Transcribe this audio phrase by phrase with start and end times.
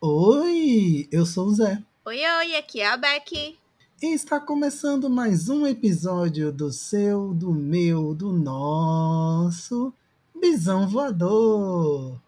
[0.00, 1.82] Oi, eu sou o Zé.
[2.04, 3.58] Oi, oi, aqui é a Becky.
[4.00, 9.92] E está começando mais um episódio do seu, do meu, do nosso
[10.40, 12.20] Bisão Voador.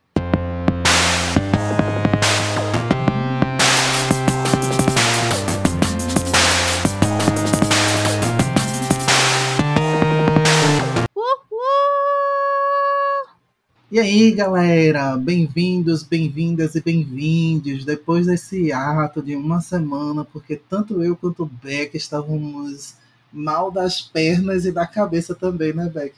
[13.93, 17.85] E aí, galera, bem-vindos, bem-vindas e bem-vindos.
[17.85, 22.95] Depois desse ato de uma semana, porque tanto eu quanto o Beck estávamos
[23.33, 26.15] mal das pernas e da cabeça também, né, Beck?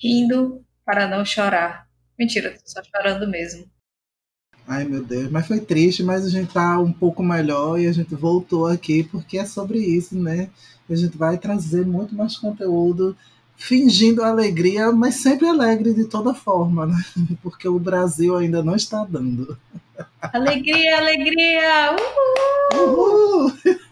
[0.00, 1.88] Rindo para não chorar.
[2.16, 3.68] Mentira, tô só chorando mesmo.
[4.68, 7.92] Ai, meu Deus, mas foi triste, mas a gente tá um pouco melhor e a
[7.92, 10.48] gente voltou aqui porque é sobre isso, né?
[10.88, 13.16] A gente vai trazer muito mais conteúdo
[13.56, 17.04] fingindo alegria, mas sempre alegre de toda forma, né?
[17.42, 19.56] Porque o Brasil ainda não está dando.
[20.20, 21.96] Alegria, alegria!
[22.74, 23.46] Uhul!
[23.46, 23.52] Uhul!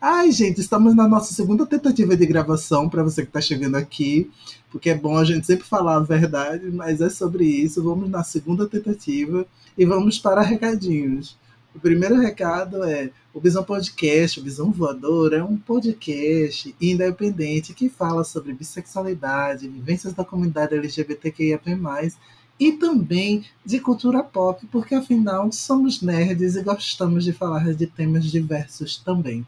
[0.00, 4.30] Ai, gente, estamos na nossa segunda tentativa de gravação para você que está chegando aqui,
[4.70, 7.82] porque é bom a gente sempre falar a verdade, mas é sobre isso.
[7.82, 9.44] Vamos na segunda tentativa
[9.76, 11.36] e vamos para recadinhos.
[11.72, 17.88] O primeiro recado é: o Visão Podcast, o Visão Voador, é um podcast independente que
[17.88, 21.78] fala sobre bissexualidade, vivências da comunidade LGBTQIAP+,
[22.58, 28.24] e também de cultura pop, porque afinal somos nerds e gostamos de falar de temas
[28.24, 29.46] diversos também.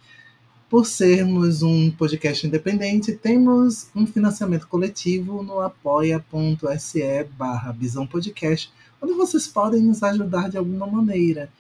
[0.70, 7.77] Por sermos um podcast independente, temos um financiamento coletivo no apoia.se barra
[8.11, 11.50] Podcast, onde vocês podem nos ajudar de alguma maneira.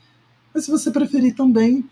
[0.54, 1.84] Mas se você preferir também,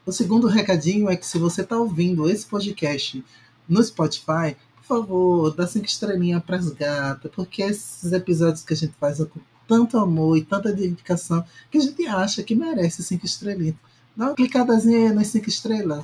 [0.06, 3.24] O segundo recadinho é que se você está ouvindo esse podcast
[3.70, 8.78] no Spotify, por favor, dá cinco estrelinhas para as gatas, porque esses episódios que a
[8.78, 13.02] gente faz é com tanto amor e tanta dedicação que a gente acha que merece
[13.02, 13.78] cinco estrelinhas.
[14.14, 16.04] Dá uma clicadazinha nas cinco estrelas,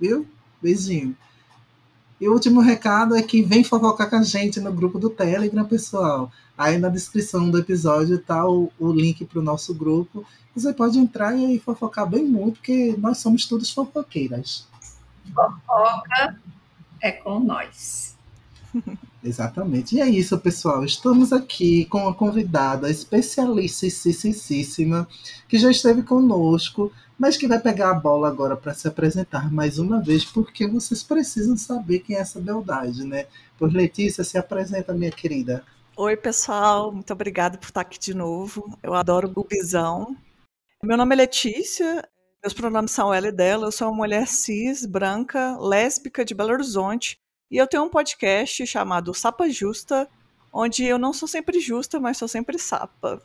[0.00, 0.26] viu?
[0.60, 1.16] Beijinho.
[2.20, 5.64] E o último recado é que vem fofocar com a gente no grupo do Telegram,
[5.64, 6.32] pessoal.
[6.56, 10.24] Aí na descrição do episódio tá o, o link para o nosso grupo.
[10.54, 14.66] Você pode entrar e fofocar bem muito, porque nós somos todos fofoqueiras.
[15.34, 16.40] Fofoca
[17.02, 18.16] é com nós.
[19.26, 19.96] Exatamente.
[19.96, 20.84] E é isso, pessoal.
[20.84, 25.08] Estamos aqui com uma convidada especialíssima
[25.48, 29.78] que já esteve conosco mas que vai pegar a bola agora para se apresentar mais
[29.78, 33.26] uma vez, porque vocês precisam saber quem é essa beldade, né?
[33.58, 35.64] Por Letícia, se apresenta, minha querida.
[35.96, 38.78] Oi, pessoal, muito obrigada por estar aqui de novo.
[38.82, 40.14] Eu adoro o Bisão.
[40.82, 42.06] Meu nome é Letícia,
[42.42, 43.66] meus pronomes são ela e dela.
[43.66, 47.18] Eu sou uma mulher cis, branca, lésbica de Belo Horizonte
[47.50, 50.08] e eu tenho um podcast chamado Sapa Justa,
[50.52, 53.22] onde eu não sou sempre justa, mas sou sempre sapa.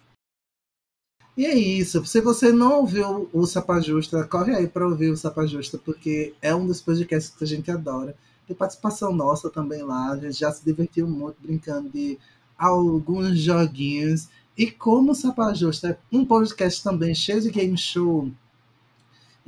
[1.36, 2.06] E é isso.
[2.06, 6.34] Se você não ouviu o Sapa Justa, corre aí para ouvir o Sapa Justa, porque
[6.42, 8.16] é um dos podcasts que a gente adora.
[8.46, 10.12] Tem participação nossa também lá.
[10.12, 12.20] A gente já se divertiu muito brincando de
[12.58, 14.28] alguns joguinhos.
[14.58, 18.30] E como o Sapa Justa é um podcast também cheio de game show,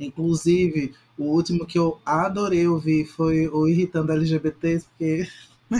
[0.00, 5.28] inclusive o último que eu adorei ouvir foi o Irritando LGBTs, porque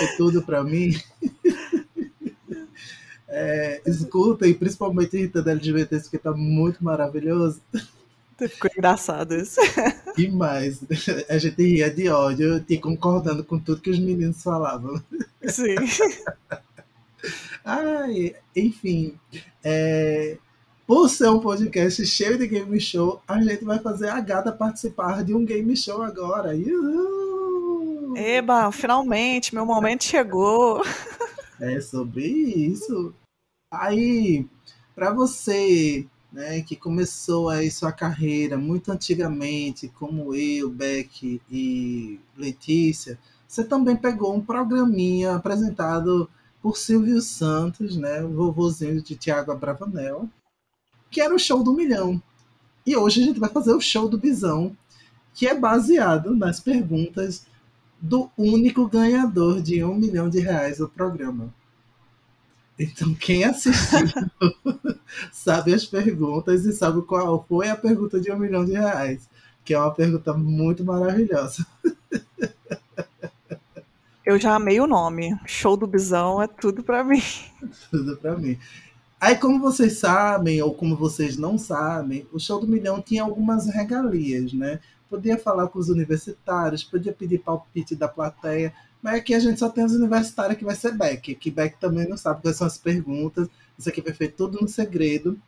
[0.00, 0.94] é tudo para mim.
[3.36, 7.60] É, escutem, principalmente irritando LGBTs, porque tá muito maravilhoso.
[8.38, 9.60] Ficou engraçado isso.
[10.16, 10.80] Demais.
[11.28, 15.02] A gente ria de ódio e concordando com tudo que os meninos falavam.
[15.48, 15.74] Sim.
[17.64, 19.18] Ai, enfim.
[19.62, 20.36] É,
[20.86, 25.24] por ser um podcast cheio de game show, a gente vai fazer a gata participar
[25.24, 26.54] de um game show agora.
[26.54, 28.16] Uhul!
[28.16, 30.82] Eba, finalmente, meu momento chegou.
[31.60, 33.14] É sobre isso.
[33.72, 34.46] Aí,
[34.94, 43.18] para você né, que começou aí sua carreira muito antigamente, como eu, Beck e Letícia,
[43.46, 46.28] você também pegou um programinha apresentado
[46.60, 50.28] por Silvio Santos, né, o vovozinho de Tiago Abravanel,
[51.14, 52.20] que era o show do milhão.
[52.84, 54.76] E hoje a gente vai fazer o show do Bisão,
[55.32, 57.46] que é baseado nas perguntas
[58.00, 61.54] do único ganhador de um milhão de reais do programa.
[62.76, 64.00] Então, quem assistiu
[65.32, 69.28] sabe as perguntas e sabe qual foi a pergunta de um milhão de reais,
[69.64, 71.64] que é uma pergunta muito maravilhosa.
[74.26, 75.38] Eu já amei o nome.
[75.46, 77.22] Show do Bisão é tudo para mim.
[77.90, 78.58] Tudo para mim.
[79.24, 83.66] Aí, como vocês sabem, ou como vocês não sabem, o Show do Milhão tinha algumas
[83.66, 84.80] regalias, né?
[85.08, 89.70] Podia falar com os universitários, podia pedir palpite da plateia, mas aqui a gente só
[89.70, 91.36] tem os universitários que vai ser Beck.
[91.36, 93.48] Que Beck também não sabe quais são as perguntas.
[93.78, 95.40] Isso aqui vai feito tudo no segredo.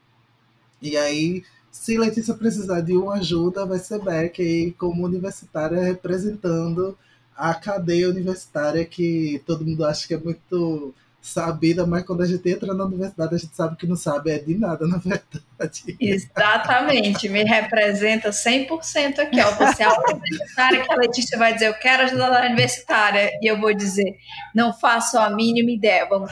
[0.80, 6.96] E aí, se Letícia precisar de uma ajuda, vai ser Beck aí como universitária representando
[7.36, 10.94] a cadeia universitária que todo mundo acha que é muito
[11.26, 14.38] sabida, mas quando a gente entra na universidade, a gente sabe que não sabe é
[14.38, 15.96] de nada, na verdade.
[16.00, 19.50] Exatamente, me representa 100% aqui, ó.
[19.52, 23.50] Você é a universitária que a Letícia vai dizer, eu quero ajudar a universitária, e
[23.50, 24.16] eu vou dizer,
[24.54, 26.30] não faço a mínima ideia, vamos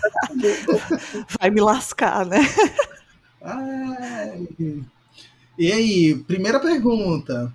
[1.41, 2.39] Vai me lascar, né?
[3.43, 4.47] Ai.
[5.59, 7.53] E aí, primeira pergunta.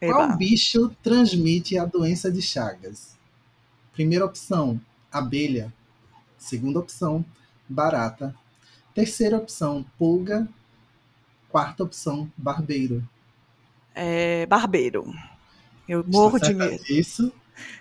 [0.00, 0.14] Eba.
[0.14, 3.16] Qual bicho transmite a doença de Chagas?
[3.92, 5.72] Primeira opção, abelha.
[6.38, 7.24] Segunda opção,
[7.68, 8.34] barata.
[8.94, 10.48] Terceira opção, pulga.
[11.50, 13.06] Quarta opção, barbeiro.
[13.94, 15.12] É, barbeiro.
[15.88, 16.84] Eu morro de medo.
[16.88, 17.32] Isso.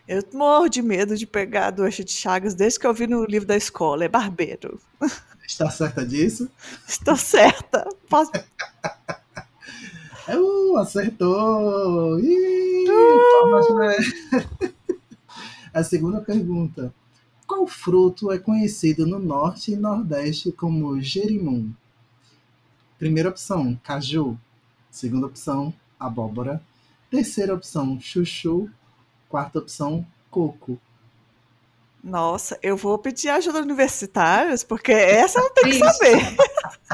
[0.07, 3.25] Eu morro de medo de pegar a doença de Chagas desde que eu vi no
[3.25, 4.06] livro da escola.
[4.06, 4.80] É barbeiro.
[5.46, 6.50] Está certa disso?
[6.88, 7.88] Estou certa.
[8.10, 8.31] Posso...
[10.28, 12.19] Uh, acertou!
[12.19, 13.66] Ih, uh!
[15.72, 16.92] A segunda pergunta.
[17.48, 21.72] Qual fruto é conhecido no norte e nordeste como jerimum?
[22.98, 24.38] Primeira opção, caju.
[24.90, 26.62] Segunda opção, abóbora.
[27.10, 28.70] Terceira opção, chuchu.
[29.30, 30.80] Quarta opção, coco.
[32.04, 36.38] Nossa, eu vou pedir ajuda universitários, porque essa eu tenho que saber.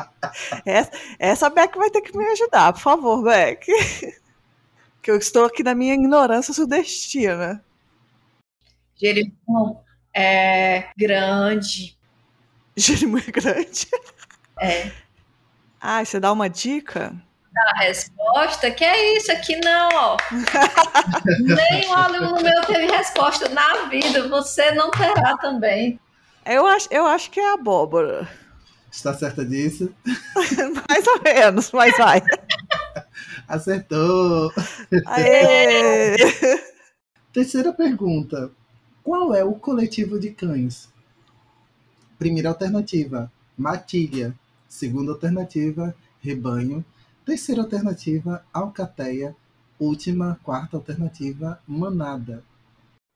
[0.65, 3.65] essa, essa Beck vai ter que me ajudar, por favor, Beck.
[5.01, 7.63] que eu estou aqui na minha ignorância sudestina.
[8.95, 9.77] Jerimum
[10.13, 11.97] é grande.
[12.75, 13.87] Jerimum é grande?
[14.59, 14.91] É.
[15.79, 17.13] Ah, você dá uma dica?
[17.75, 20.17] A resposta, que é isso aqui não, ó.
[21.39, 25.99] Nenhum aluno meu teve resposta na vida, você não terá também.
[26.45, 28.27] Eu acho, eu acho que é abóbora.
[28.91, 29.93] Está certa disso?
[30.89, 32.21] Mais ou menos, mas vai.
[33.47, 34.51] Acertou!
[35.07, 36.15] Aê!
[37.33, 38.51] Terceira pergunta.
[39.03, 40.89] Qual é o coletivo de cães?
[42.19, 44.33] Primeira alternativa, matilha.
[44.68, 46.86] Segunda alternativa, rebanho.
[47.25, 49.36] Terceira alternativa, alcateia.
[49.80, 52.44] Última, quarta alternativa, manada.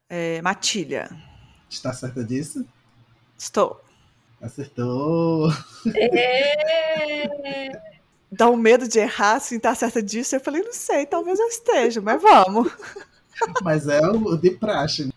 [0.10, 1.10] É, matilha.
[1.70, 2.66] Está certa disso?
[3.38, 3.80] Estou.
[4.42, 5.52] Acertou.
[5.96, 7.70] É...
[8.32, 10.36] Dá um medo de errar, assim, tá certa disso.
[10.36, 12.72] Eu falei, não sei, talvez eu esteja, mas vamos.
[13.64, 15.10] Mas é o de praxe.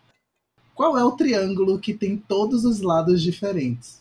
[0.78, 4.00] Qual é o triângulo que tem todos os lados diferentes?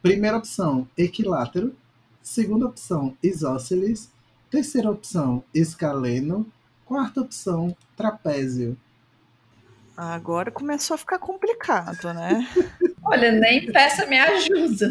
[0.00, 1.76] Primeira opção, equilátero.
[2.22, 4.10] Segunda opção, isósceles.
[4.48, 6.50] Terceira opção, escaleno.
[6.86, 8.74] Quarta opção, trapézio.
[9.94, 12.48] Agora começou a ficar complicado, né?
[13.04, 14.90] Olha, nem peça me ajuda.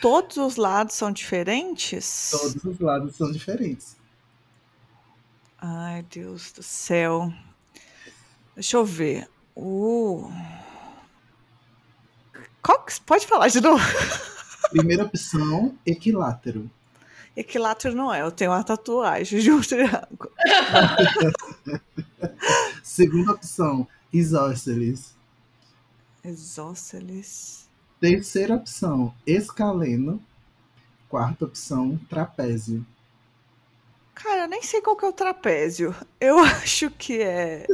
[0.00, 2.30] Todos os lados são diferentes?
[2.30, 4.00] Todos os lados são diferentes.
[5.64, 7.32] Ai, Deus do céu.
[8.56, 9.30] Deixa eu ver.
[12.60, 13.00] Qual que...
[13.02, 13.80] Pode falar de novo?
[14.70, 16.68] Primeira opção, equilátero.
[17.36, 20.32] Equilátero não é, eu tenho uma tatuagem de um triângulo.
[22.82, 25.14] Segunda opção, isósceles.
[26.24, 27.68] Isósceles.
[28.00, 30.20] Terceira opção, escaleno.
[31.08, 32.84] Quarta opção, trapézio.
[34.14, 35.94] Cara, eu nem sei qual que é o trapézio.
[36.20, 37.66] Eu acho que é.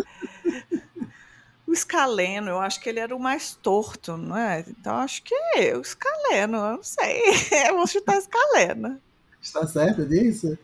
[1.66, 4.64] O escaleno, eu acho que ele era o mais torto, não é?
[4.66, 7.22] Então acho que é o escaleno, eu não sei.
[7.68, 8.98] Eu vou chutar escaleno.
[9.40, 10.58] Está certo disso?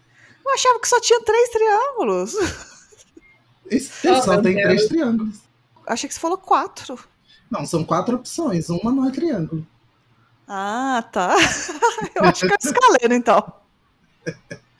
[0.44, 2.34] Eu achava que só tinha três triângulos.
[3.70, 4.66] Esse oh, só tem Deus.
[4.66, 5.40] três triângulos.
[5.86, 6.98] Achei que você falou quatro.
[7.50, 8.68] Não, são quatro opções.
[8.70, 9.66] Uma não é triângulo.
[10.48, 11.34] Ah, tá.
[12.14, 13.52] Eu acho que é escaleno, então.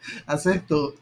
[0.26, 0.94] Acertou.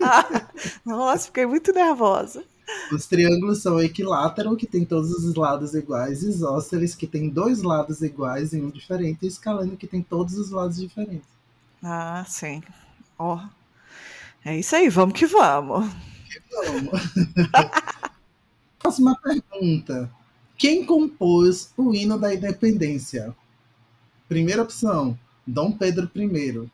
[0.00, 0.48] Ah,
[0.84, 2.44] nossa, fiquei muito nervosa.
[2.92, 8.00] Os triângulos são equilátero, que tem todos os lados iguais, isósceles, que tem dois lados
[8.00, 11.28] iguais e um diferente, e escaleno, que tem todos os lados diferentes.
[11.82, 12.62] Ah, sim.
[13.18, 13.36] Ó.
[13.36, 13.60] Oh.
[14.44, 15.86] É isso aí, vamos que vamos.
[16.30, 17.00] Que vamos.
[18.78, 20.10] Próxima pergunta.
[20.56, 23.34] Quem compôs o hino da independência?
[24.28, 26.70] Primeira opção, Dom Pedro I.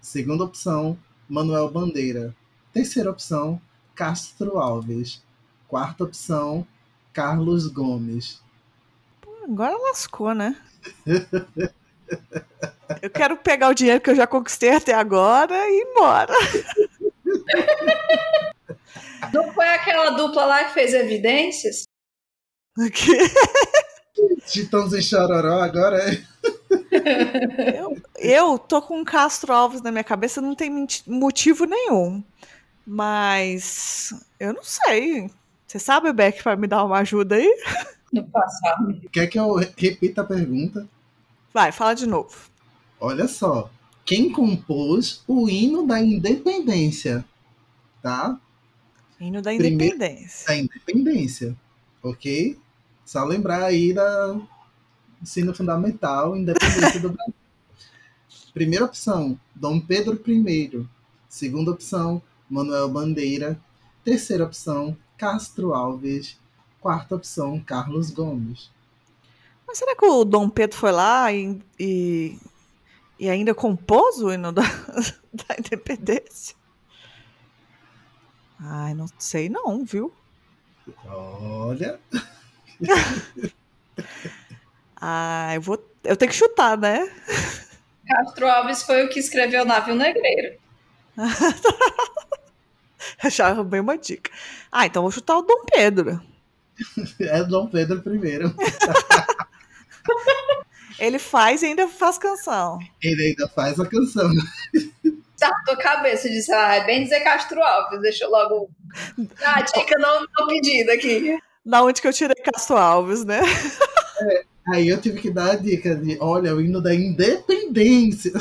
[0.00, 0.96] Segunda opção,
[1.28, 2.34] Manuel Bandeira.
[2.72, 3.60] Terceira opção,
[3.94, 5.22] Castro Alves.
[5.66, 6.66] Quarta opção,
[7.12, 8.40] Carlos Gomes.
[9.20, 10.56] Pô, agora lascou, né?
[13.02, 16.32] Eu quero pegar o dinheiro que eu já conquistei até agora e ir embora.
[19.32, 21.84] Não foi aquela dupla lá que fez evidências?
[22.78, 23.16] Aqui.
[24.46, 26.22] Titãs em Chororó agora é.
[27.76, 32.22] Eu, eu tô com Castro Alves na minha cabeça, não tem motivo nenhum.
[32.86, 35.30] Mas eu não sei.
[35.66, 37.64] Você sabe, Beck, para me dar uma ajuda aí?
[38.12, 39.00] No passado.
[39.12, 40.88] Quer que eu repita a pergunta?
[41.52, 42.34] Vai, fala de novo.
[43.00, 43.70] Olha só.
[44.04, 47.24] Quem compôs o hino da independência?
[48.02, 48.38] Tá?
[49.20, 50.46] Hino da Primeiro- Independência.
[50.46, 51.56] Da independência.
[52.02, 52.58] Ok?
[53.04, 54.38] Só lembrar aí da
[55.22, 57.34] ensino fundamental, independência do Brasil.
[58.52, 60.86] Primeira opção, Dom Pedro I.
[61.28, 63.60] Segunda opção, Manuel Bandeira.
[64.04, 66.38] Terceira opção, Castro Alves.
[66.80, 68.70] Quarta opção, Carlos Gomes.
[69.66, 72.38] Mas será que o Dom Pedro foi lá e, e,
[73.18, 74.62] e ainda compôs o hino da,
[75.32, 76.56] da Independência?
[78.58, 80.12] Ai, não sei não, viu?
[81.04, 82.00] Olha,
[85.00, 85.78] Ah, eu vou.
[86.04, 87.10] Eu tenho que chutar, né?
[88.06, 90.58] Castro Alves foi o que escreveu Navio Negreiro.
[93.30, 94.30] Já arrumei uma dica.
[94.70, 96.20] Ah, então vou chutar o Dom Pedro.
[97.20, 98.40] é Dom Pedro I.
[100.98, 102.78] Ele faz e ainda faz canção.
[103.00, 104.28] Ele ainda faz a canção.
[105.38, 108.68] Tá na tua cabeça, disse, ah, é bem dizer Castro Alves, deixa eu logo.
[109.44, 111.38] Ah, dica não, não pedida aqui.
[111.64, 113.40] Da onde que eu tirei Castro Alves, né?
[114.72, 118.32] Aí eu tive que dar a dica de, olha, o hino da independência.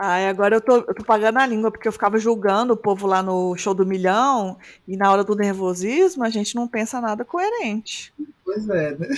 [0.00, 3.06] Ai, agora eu tô, eu tô pagando a língua, porque eu ficava julgando o povo
[3.06, 7.24] lá no show do milhão, e na hora do nervosismo a gente não pensa nada
[7.24, 8.12] coerente.
[8.44, 9.08] Pois é, né?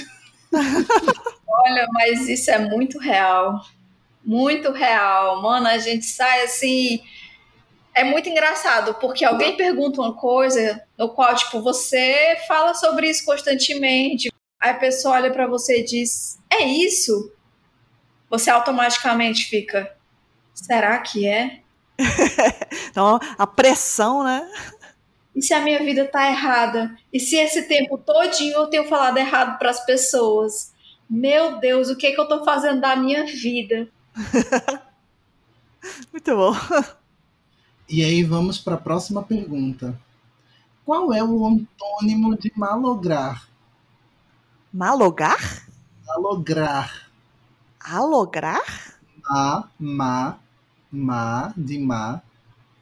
[1.47, 3.61] Olha, mas isso é muito real.
[4.25, 5.43] Muito real.
[5.43, 7.03] Mano, a gente sai assim.
[7.95, 13.25] É muito engraçado, porque alguém pergunta uma coisa no qual, tipo, você fala sobre isso
[13.25, 14.33] constantemente.
[14.61, 17.33] Aí a pessoa olha pra você e diz: É isso?
[18.29, 19.97] Você automaticamente fica:
[20.53, 21.61] Será que é?
[22.91, 24.51] Então, a pressão, né?
[25.35, 26.97] E se a minha vida tá errada?
[27.13, 30.73] E se esse tempo todinho eu tenho falado errado pras pessoas?
[31.09, 33.89] Meu Deus, o que é que eu tô fazendo da minha vida?
[36.13, 36.53] Muito bom.
[37.89, 39.99] E aí vamos para a próxima pergunta.
[40.85, 43.50] Qual é o antônimo de malograr?
[44.73, 45.67] Malogar?
[46.07, 47.11] Malograr.
[47.81, 48.63] Alograr?
[49.29, 50.39] Ma, ma,
[50.93, 52.23] ma, de ma.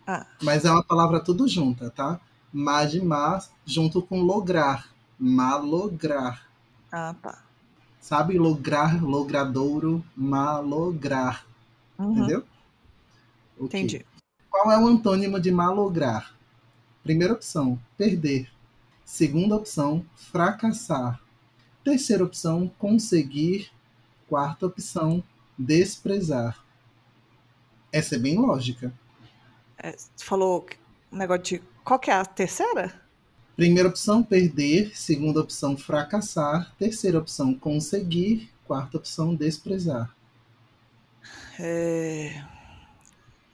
[0.07, 0.27] Ah.
[0.43, 2.21] Mas é uma palavra tudo junta, tá?
[2.53, 4.89] Ma de ma junto com lograr.
[5.19, 6.47] Malograr.
[6.93, 7.43] Ah, tá.
[8.01, 11.47] Sabe lograr, logradouro, malograr.
[11.99, 12.45] Uhum, Entendeu?
[13.59, 13.81] Ok.
[13.81, 14.07] entendi.
[14.51, 16.35] Qual é o antônimo de malograr?
[17.03, 18.51] Primeira opção, perder.
[19.05, 21.19] Segunda opção, fracassar.
[21.89, 23.71] Terceira opção, conseguir.
[24.29, 25.25] Quarta opção,
[25.59, 26.63] desprezar.
[27.91, 28.93] Essa é bem lógica.
[29.79, 30.67] É, você falou
[31.11, 31.63] um negócio de.
[31.83, 32.93] Qual que é a terceira?
[33.57, 34.95] Primeira opção, perder.
[34.95, 36.75] Segunda opção, fracassar.
[36.79, 38.51] Terceira opção, conseguir.
[38.67, 40.15] Quarta opção, desprezar.
[41.59, 42.45] É,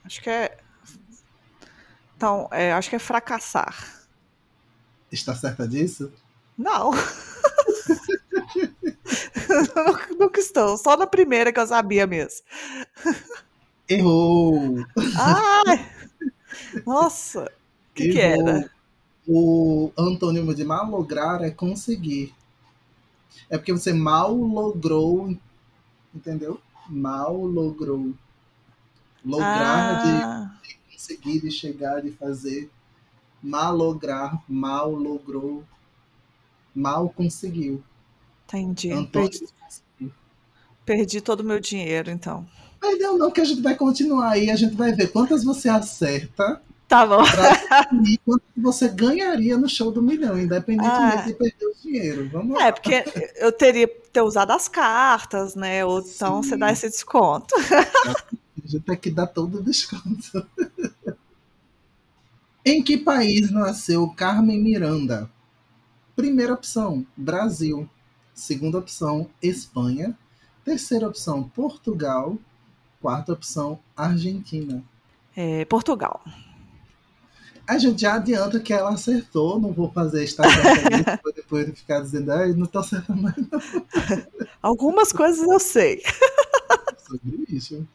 [0.05, 0.59] Acho que é.
[2.17, 4.09] Então, é, acho que é fracassar.
[5.13, 6.13] Está certa disso?
[6.59, 6.91] Não.
[10.19, 10.77] Nunca- estou.
[10.77, 12.45] Só na primeira que eu sabia mesmo.
[13.89, 14.85] Errou!
[15.19, 15.91] Ai!
[16.87, 17.45] Nossa!
[17.45, 18.71] O que, que era?
[19.27, 22.35] O antônimo de malograr é conseguir.
[23.49, 25.37] É porque você mal logrou,
[26.15, 26.61] entendeu?
[26.89, 28.13] Mal logrou.
[29.25, 32.71] Lograr Ah, de conseguir, de chegar, de fazer.
[33.43, 35.65] Malograr, mal logrou.
[36.75, 37.83] Mal conseguiu.
[38.47, 38.93] Entendi.
[38.93, 40.13] Antônimo Perdi,
[40.85, 42.47] perdi todo o meu dinheiro, então.
[42.81, 46.61] Perdeu não, que a gente vai continuar aí, a gente vai ver quantas você acerta
[46.87, 47.23] Tá bom.
[48.07, 51.23] e quanto você ganharia no show do milhão, independentemente Ah.
[51.27, 52.29] de perder o dinheiro.
[52.31, 52.67] Vamos lá.
[52.67, 53.03] É, porque
[53.37, 55.83] eu teria que ter usado as cartas, né?
[55.85, 56.51] Ou então Sim.
[56.51, 57.55] você dá esse desconto.
[57.57, 60.47] A gente tem que dar todo o desconto.
[62.65, 65.31] em que país nasceu Carmen Miranda?
[66.15, 67.89] Primeira opção, Brasil.
[68.35, 70.19] Segunda opção, Espanha.
[70.65, 72.37] Terceira opção, Portugal.
[73.01, 74.83] Quarta opção, Argentina.
[75.37, 76.23] É, Portugal.
[77.67, 80.47] A gente já adianta que ela acertou, não vou fazer para
[81.35, 83.37] depois de ficar dizendo, ai, não tô acertando mais.
[84.61, 86.03] Algumas coisas eu sei.
[87.07, 87.87] Sobre isso.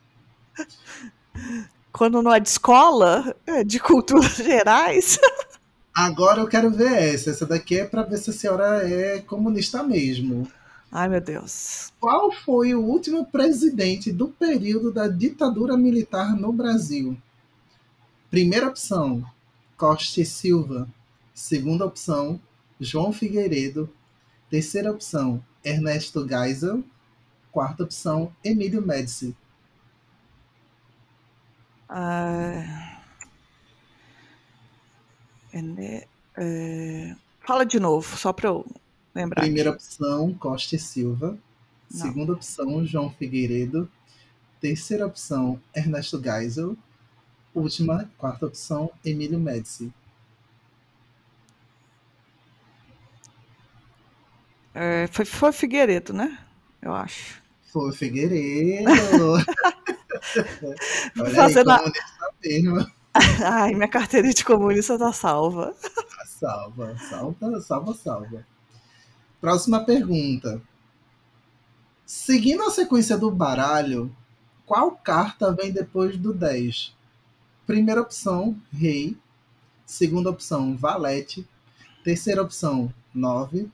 [1.91, 5.19] Quando não é de escola, é de culturas gerais.
[5.99, 7.29] Agora eu quero ver essa.
[7.29, 10.49] Essa daqui é para ver se a senhora é comunista mesmo.
[10.89, 11.91] Ai, meu Deus.
[11.99, 17.17] Qual foi o último presidente do período da ditadura militar no Brasil?
[18.31, 19.25] Primeira opção,
[19.75, 20.87] Costa e Silva.
[21.33, 22.39] Segunda opção,
[22.79, 23.89] João Figueiredo.
[24.49, 26.81] Terceira opção, Ernesto Geisel.
[27.51, 29.35] Quarta opção, Emílio Médici.
[31.89, 32.88] Ah,
[36.37, 37.15] é,
[37.45, 38.65] fala de novo, só para eu
[39.13, 39.41] lembrar.
[39.41, 41.37] Primeira opção, Costa e Silva.
[41.91, 42.01] Não.
[42.01, 43.89] Segunda opção, João Figueiredo.
[44.61, 46.77] Terceira opção, Ernesto Geisel.
[47.53, 49.91] Última, quarta opção, Emílio Médici.
[54.73, 56.37] É, foi, foi Figueiredo, né?
[56.81, 57.41] Eu acho.
[57.71, 58.89] Foi Figueiredo.
[61.19, 62.93] Olha Fazendo aí, comunista
[63.43, 65.75] Ai, minha carteira de comunista tá salva.
[66.25, 68.47] Salva, salva, salva, salva.
[69.41, 70.61] Próxima pergunta.
[72.05, 74.15] Seguindo a sequência do baralho,
[74.65, 76.95] qual carta vem depois do 10?
[77.65, 79.17] Primeira opção, rei.
[79.85, 81.47] Segunda opção, valete.
[82.03, 83.69] Terceira opção, 9.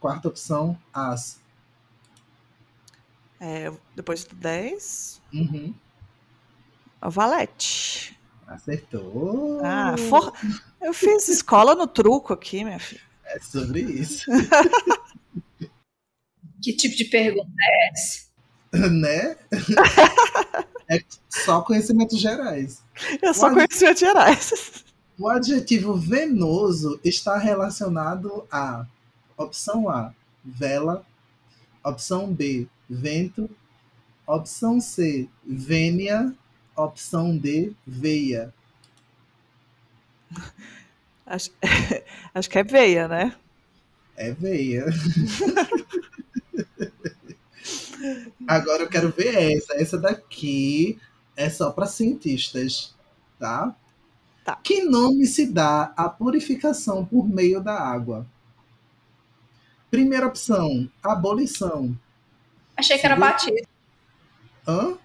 [0.00, 1.40] Quarta opção, as.
[3.38, 5.20] É, depois do 10.
[5.32, 5.74] Uhum.
[7.02, 8.19] O valete.
[8.50, 9.60] Acertou.
[9.62, 10.32] Ah, for...
[10.82, 13.00] eu fiz escola no truco aqui, minha filha.
[13.24, 14.24] É sobre isso.
[16.60, 18.28] que tipo de pergunta é essa?
[18.90, 19.36] né?
[20.90, 22.82] é só conhecimentos gerais.
[23.22, 24.84] É só conhecimentos gerais.
[25.16, 28.84] O adjetivo venoso está relacionado a
[29.36, 30.12] opção A,
[30.44, 31.06] vela,
[31.84, 33.48] opção B, vento,
[34.26, 36.34] opção C, vênia,
[36.84, 38.52] opção D, veia.
[41.26, 41.50] Acho,
[42.34, 43.34] acho que é veia, né?
[44.16, 44.86] É veia.
[48.46, 49.74] Agora eu quero ver essa.
[49.74, 50.98] Essa daqui
[51.36, 52.94] é só para cientistas,
[53.38, 53.74] tá?
[54.44, 54.56] tá?
[54.56, 58.26] Que nome se dá à purificação por meio da água?
[59.90, 61.98] Primeira opção, abolição.
[62.76, 63.66] Achei que era batismo.
[64.66, 64.98] Hã?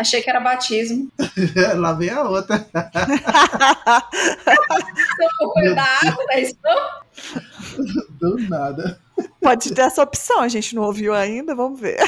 [0.00, 1.12] Achei que era batismo.
[1.76, 2.66] Lá vem a outra.
[5.52, 6.56] Foi da água, isso?
[8.12, 8.98] Do nada.
[9.42, 11.98] Pode ter essa opção, a gente não ouviu ainda, vamos ver.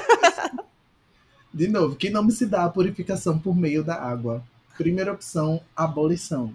[1.52, 4.42] De novo, que nome se dá à purificação por meio da água?
[4.78, 6.54] Primeira opção, abolição.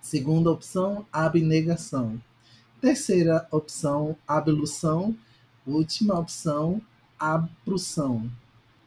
[0.00, 2.22] Segunda opção, abnegação.
[2.80, 5.16] Terceira opção, ablução.
[5.66, 6.80] Última opção,
[7.18, 8.30] abrução.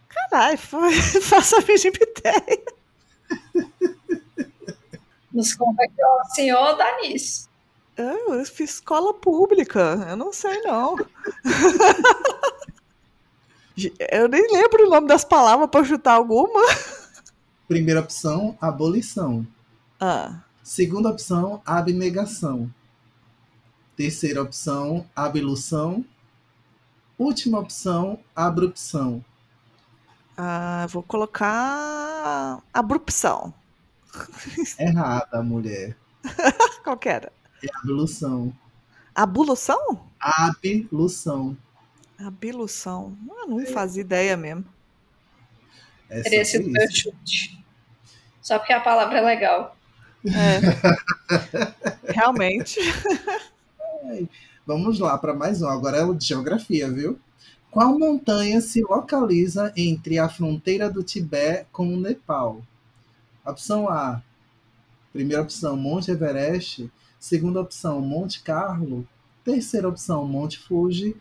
[0.09, 0.93] Caralho, foi...
[1.21, 2.63] faça a ideia.
[5.31, 7.47] Nos conta que o senhor dá nisso.
[7.95, 10.95] Eu fiz escola pública, eu não sei não.
[14.11, 16.61] eu nem lembro o nome das palavras para chutar alguma.
[17.67, 19.45] Primeira opção, abolição.
[19.99, 20.41] Ah.
[20.63, 22.71] Segunda opção, abnegação.
[23.95, 26.05] Terceira opção, ablução.
[27.17, 29.25] Última opção, abrupção.
[30.37, 33.51] Ah, vou colocar abrupção.
[34.77, 35.97] Errada, mulher.
[36.83, 37.31] Qual que era?
[37.63, 38.53] É ablução.
[39.15, 40.07] Ablução?
[40.19, 41.57] Ablução.
[42.19, 43.17] Ablução.
[43.31, 44.65] Ah, não fazia ideia mesmo.
[46.07, 47.57] É Teria sido meu chute.
[48.41, 49.75] Só porque a palavra é legal.
[50.25, 52.13] É.
[52.13, 52.79] Realmente.
[54.65, 55.67] Vamos lá para mais um.
[55.67, 57.19] Agora é de geografia, viu?
[57.69, 62.61] Qual montanha se localiza entre a fronteira do Tibete com o Nepal?
[63.45, 64.21] Opção A.
[65.13, 66.91] Primeira opção, Monte Everest.
[67.19, 69.07] Segunda opção, Monte Carlo.
[69.43, 71.15] Terceira opção, Monte Fuji.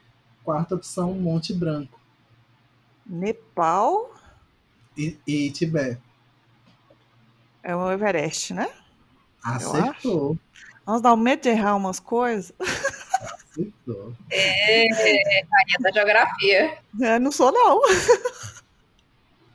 [0.44, 2.00] Quarta opção, Monte Branco.
[3.04, 4.14] Nepal
[4.96, 6.00] e, e Tibete.
[7.62, 8.68] É o Everest, né?
[9.42, 10.38] Acertou.
[10.86, 12.52] Nós dá um medo de errar umas coisas.
[14.30, 16.78] É, rainha da geografia.
[17.00, 17.80] É, não sou, não.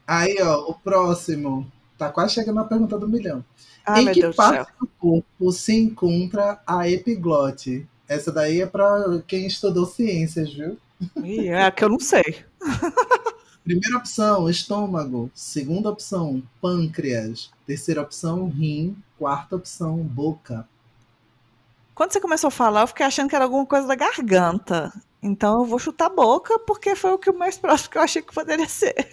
[0.08, 1.72] Aí, ó, o próximo.
[1.98, 3.46] Tá quase chegando a pergunta do milhão.
[3.86, 7.88] Ai, em que parte do corpo se encontra a epiglote?
[8.08, 10.78] Essa daí é para quem estudou ciências, viu?
[11.24, 12.44] É que eu não sei.
[13.64, 15.32] Primeira opção, estômago.
[15.34, 17.52] Segunda opção, pâncreas.
[17.66, 18.96] Terceira opção, rim.
[19.18, 20.68] Quarta opção, boca.
[21.94, 24.92] Quando você começou a falar, eu fiquei achando que era alguma coisa da garganta.
[25.22, 28.22] Então eu vou chutar boca, porque foi o que o mais próximo que eu achei
[28.22, 29.08] que poderia ser.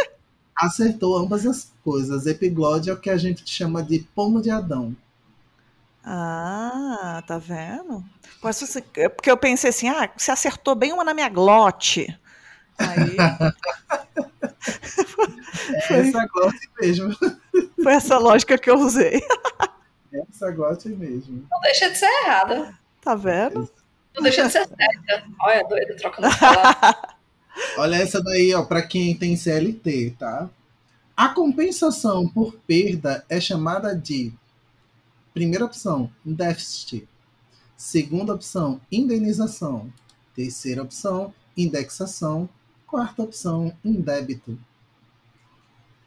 [0.57, 2.27] Acertou ambas as coisas.
[2.27, 4.97] Epiglóde é o que a gente chama de pomo de Adão.
[6.05, 8.03] Ah, tá vendo?
[8.97, 12.19] É porque eu pensei assim, ah, você acertou bem uma na minha glote.
[12.79, 13.17] Aí.
[15.87, 17.15] foi, essa glote mesmo.
[17.83, 19.23] Foi essa lógica que eu usei.
[20.13, 21.47] Essa glote mesmo.
[21.51, 22.79] Não deixa de ser errada.
[23.01, 23.71] Tá vendo?
[24.15, 25.27] Não deixa de ser certa.
[25.41, 26.97] Olha, doido, trocando palavras.
[27.77, 30.49] Olha essa daí, ó, para quem tem CLT, tá?
[31.17, 34.33] A compensação por perda é chamada de
[35.39, 37.09] Primeira opção, déficit.
[37.77, 39.93] Segunda opção, indenização.
[40.35, 42.49] Terceira opção, indexação.
[42.85, 44.59] Quarta opção, indébito.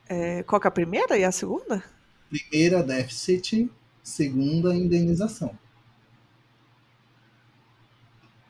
[0.09, 1.81] É, qual que é a primeira e a segunda?
[2.29, 3.71] Primeira, déficit.
[4.03, 5.57] Segunda, indenização.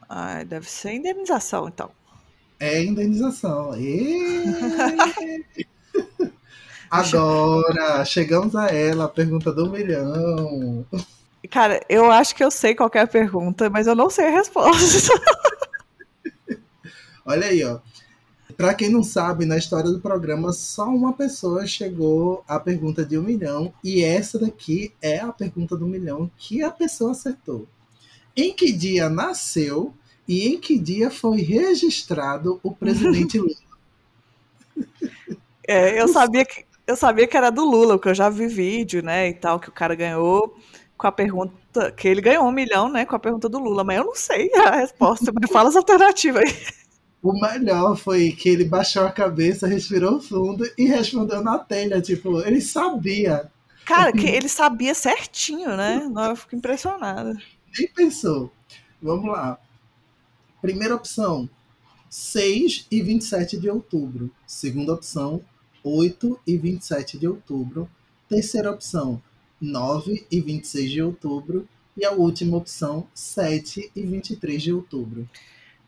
[0.09, 1.91] Ah, deve ser indenização, então.
[2.59, 3.71] É indenização.
[6.91, 10.85] Agora, chegamos a ela, a pergunta do milhão.
[11.49, 14.31] Cara, eu acho que eu sei qual é a pergunta, mas eu não sei a
[14.31, 15.13] resposta.
[17.25, 17.79] Olha aí, ó.
[18.55, 23.17] Para quem não sabe, na história do programa, só uma pessoa chegou à pergunta de
[23.17, 27.67] um milhão, e essa daqui é a pergunta do milhão que a pessoa acertou.
[28.35, 29.93] Em que dia nasceu
[30.27, 33.55] e em que dia foi registrado o presidente Lula?
[35.67, 39.01] É, eu sabia que eu sabia que era do Lula, porque eu já vi vídeo,
[39.01, 40.55] né, e tal, que o cara ganhou
[40.97, 43.97] com a pergunta, que ele ganhou um milhão, né, com a pergunta do Lula, mas
[43.97, 46.81] eu não sei a resposta, me fala as alternativas aí.
[47.21, 52.41] O melhor foi que ele baixou a cabeça, respirou fundo e respondeu na telha, tipo,
[52.41, 53.51] ele sabia.
[53.85, 56.09] Cara, que ele sabia certinho, né?
[56.29, 57.37] Eu fico impressionada.
[57.77, 58.51] Nem pensou.
[59.01, 59.59] Vamos lá.
[60.61, 61.49] Primeira opção,
[62.09, 64.31] 6 e 27 de outubro.
[64.45, 65.41] Segunda opção,
[65.83, 67.89] 8 e 27 de outubro.
[68.27, 69.21] Terceira opção,
[69.59, 71.67] 9 e 26 de outubro.
[71.97, 75.27] E a última opção, 7 e 23 de outubro.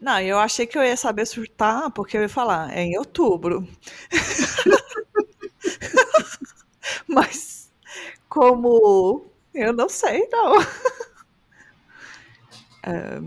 [0.04, 3.66] Não, eu achei que eu ia saber surtar, porque eu ia falar, é em outubro.
[7.08, 7.72] Mas,
[8.28, 10.56] como eu não sei, não.
[12.86, 13.22] É,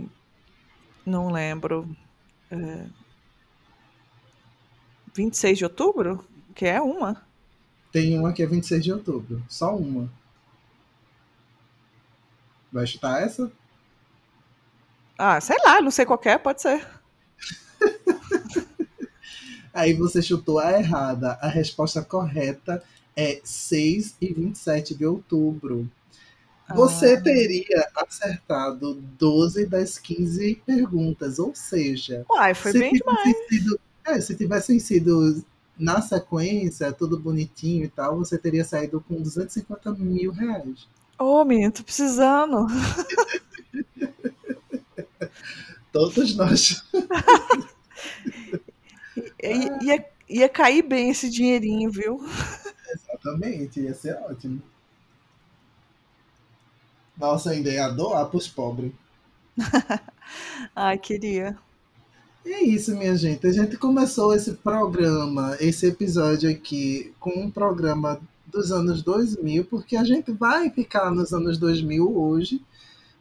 [1.07, 1.89] não lembro.
[2.51, 2.85] É,
[5.15, 6.23] 26 de outubro?
[6.55, 7.27] Que é uma.
[7.91, 9.43] Tem uma que é 26 de outubro.
[9.49, 10.13] Só uma.
[12.71, 13.51] Vai chutar essa?
[15.19, 16.87] Ah, sei lá, não sei qual é, pode ser.
[19.73, 21.39] Aí você chutou a errada.
[21.41, 22.83] A resposta correta
[23.15, 25.89] é 6 e 27 de outubro.
[26.75, 27.21] Você ah.
[27.21, 32.25] teria acertado 12 das 15 perguntas, ou seja.
[32.29, 33.37] Uai, foi bem demais.
[33.49, 35.45] Sido, é, se tivessem sido
[35.79, 40.89] na sequência, tudo bonitinho e tal, você teria saído com 250 mil reais.
[41.19, 42.67] Ô, oh, menino, tô precisando.
[45.97, 46.85] Todos nós.
[49.43, 52.21] ia, ia, ia cair bem esse dinheirinho, viu?
[52.93, 54.61] Exatamente, ia ser ótimo.
[57.17, 58.93] Nossa, ainda ia doar pros pobres.
[60.77, 61.57] Ai, queria.
[62.45, 63.47] É isso, minha gente.
[63.47, 69.97] A gente começou esse programa, esse episódio aqui, com um programa dos anos 2000, porque
[69.97, 72.61] a gente vai ficar nos anos 2000 hoje,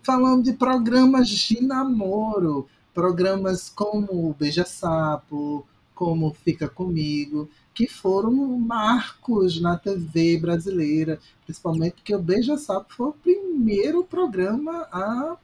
[0.05, 5.65] falando de programas de namoro, programas como Beija Sapo,
[5.95, 13.07] como Fica Comigo, que foram marcos na TV brasileira, principalmente porque o Beija Sapo foi
[13.07, 15.37] o primeiro programa a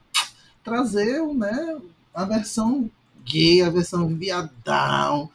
[0.64, 1.82] trazer né,
[2.14, 2.90] a versão
[3.26, 5.30] gay, a versão viadão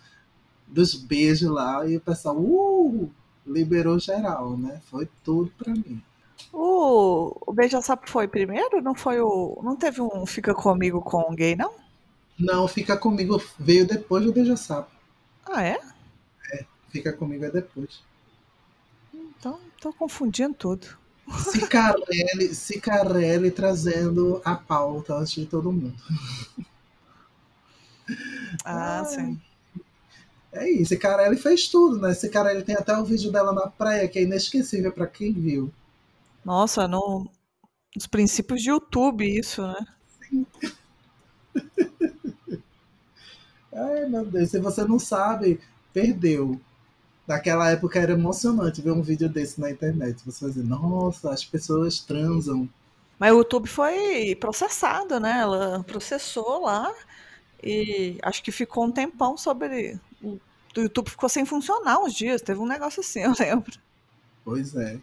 [0.69, 3.11] dos beijos lá, e o pessoal, uh,
[3.47, 4.81] liberou geral, né?
[4.91, 6.03] Foi tudo pra mim.
[6.59, 8.81] O, o Beija Sapo foi primeiro?
[8.81, 9.61] Não foi o.
[9.63, 11.75] Não teve um Fica Comigo com gay, não?
[12.39, 14.91] Não, Fica Comigo veio depois do Beija Sapo.
[15.45, 15.79] Ah, é?
[16.51, 18.01] É, Fica Comigo é depois.
[19.13, 20.87] Então, tô confundindo tudo.
[21.53, 25.95] Cicarelli, Cicarelli trazendo a pauta antes de todo mundo.
[28.65, 29.37] Ah, sim.
[30.53, 32.17] É isso, ele fez tudo, né?
[32.53, 35.73] Ele tem até o vídeo dela na praia que é inesquecível para quem viu.
[36.47, 37.29] Nossa, no,
[37.97, 39.85] nos princípios de YouTube isso, né?
[40.21, 40.47] Sim.
[43.75, 45.61] Ai, meu Deus, se você não sabe,
[45.93, 46.61] perdeu.
[47.27, 50.25] Naquela época era emocionante ver um vídeo desse na internet.
[50.25, 52.69] Você dizer, nossa, as pessoas transam.
[53.19, 55.41] Mas o YouTube foi processado, né?
[55.41, 56.95] Ela processou lá
[57.61, 59.99] e acho que ficou um tempão sobre.
[60.23, 60.39] O
[60.77, 62.41] YouTube ficou sem funcionar uns dias.
[62.41, 63.81] Teve um negócio assim, eu lembro.
[64.45, 65.01] Pois é.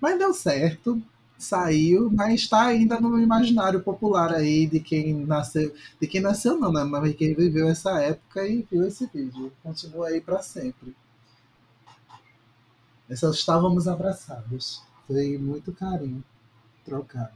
[0.00, 1.02] Mas deu certo,
[1.38, 5.72] saiu, mas está ainda no imaginário popular aí de quem nasceu.
[6.00, 6.84] De quem nasceu não, né?
[6.84, 9.52] Mas quem viveu essa época e viu esse vídeo.
[9.62, 10.94] Continua aí para sempre.
[13.14, 14.82] Só estávamos abraçados.
[15.06, 16.22] Foi muito carinho
[16.84, 17.32] trocado.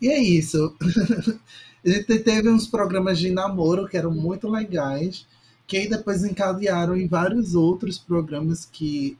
[0.00, 0.76] E é isso.
[1.84, 5.26] A gente teve uns programas de namoro que eram muito legais,
[5.66, 9.18] que depois encadearam em vários outros programas que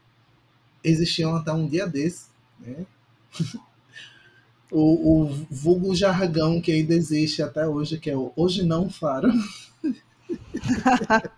[0.83, 2.27] existiam até um dia desse,
[2.61, 2.87] né?
[4.75, 9.31] O, o vulgo jargão que ainda existe até hoje, que é o Hoje Não Faro.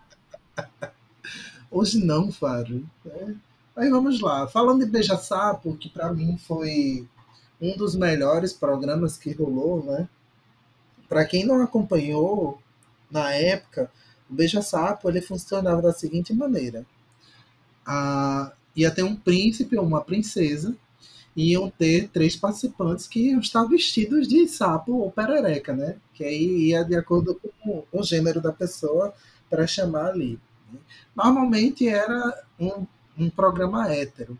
[1.68, 2.88] hoje Não Faro.
[3.04, 3.36] Né?
[3.74, 4.46] Aí vamos lá.
[4.46, 7.08] Falando de Beija Sapo, que para mim foi
[7.60, 10.08] um dos melhores programas que rolou, né?
[11.08, 12.62] Para quem não acompanhou
[13.10, 13.90] na época,
[14.30, 16.86] o Beija Sapo ele funcionava da seguinte maneira:
[17.84, 20.76] a, ia ter um príncipe ou uma princesa,
[21.36, 25.96] e iam ter três participantes que iam estar vestidos de sapo ou perereca, né?
[26.12, 29.12] Que aí ia de acordo com o gênero da pessoa
[29.50, 30.38] para chamar ali.
[30.72, 30.78] Né?
[31.16, 34.38] Normalmente era um um programa hétero.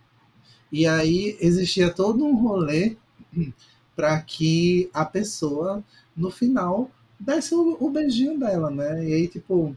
[0.70, 2.97] E aí existia todo um rolê
[3.94, 5.83] para que a pessoa,
[6.16, 9.05] no final, desse o, o, beijinho dela, né?
[9.05, 9.77] E aí, tipo,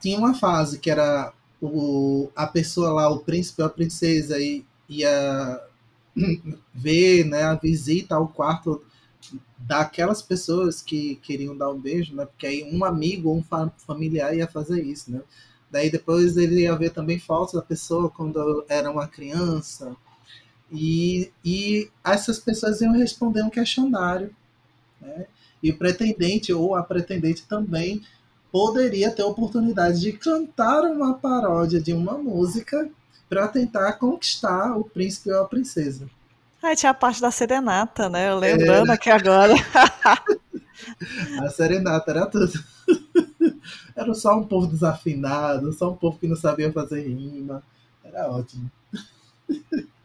[0.00, 4.36] tinha uma fase que era o, a pessoa lá, o príncipe ou a princesa,
[4.88, 5.60] ia
[6.74, 8.82] ver né, a visita ao quarto
[9.58, 12.24] daquelas pessoas que queriam dar um beijo, né?
[12.24, 15.20] Porque aí um amigo ou um familiar ia fazer isso, né?
[15.70, 19.94] Daí depois ele ia ver também fotos da pessoa quando era uma criança.
[20.70, 24.34] E, e essas pessoas iam responder um questionário.
[25.00, 25.26] Né?
[25.62, 28.02] E o pretendente ou a pretendente também
[28.50, 32.88] poderia ter a oportunidade de cantar uma paródia de uma música
[33.28, 36.08] para tentar conquistar o príncipe ou a princesa.
[36.62, 38.34] Aí tinha a parte da serenata, né?
[38.34, 38.94] Lembrando é...
[38.94, 39.54] aqui agora.
[41.40, 42.52] a serenata era tudo.
[43.94, 47.62] Era só um povo desafinado, só um povo que não sabia fazer rima.
[48.04, 48.70] Era ótimo.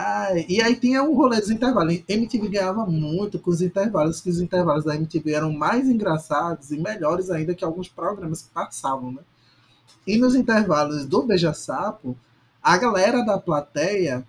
[0.00, 2.04] Ai, e aí tinha um rolê dos intervalos.
[2.08, 6.78] MTV ganhava muito com os intervalos, que os intervalos da MTV eram mais engraçados e
[6.78, 9.22] melhores ainda que alguns programas que passavam, né?
[10.06, 12.16] E nos intervalos do Beija Sapo,
[12.62, 14.24] a galera da plateia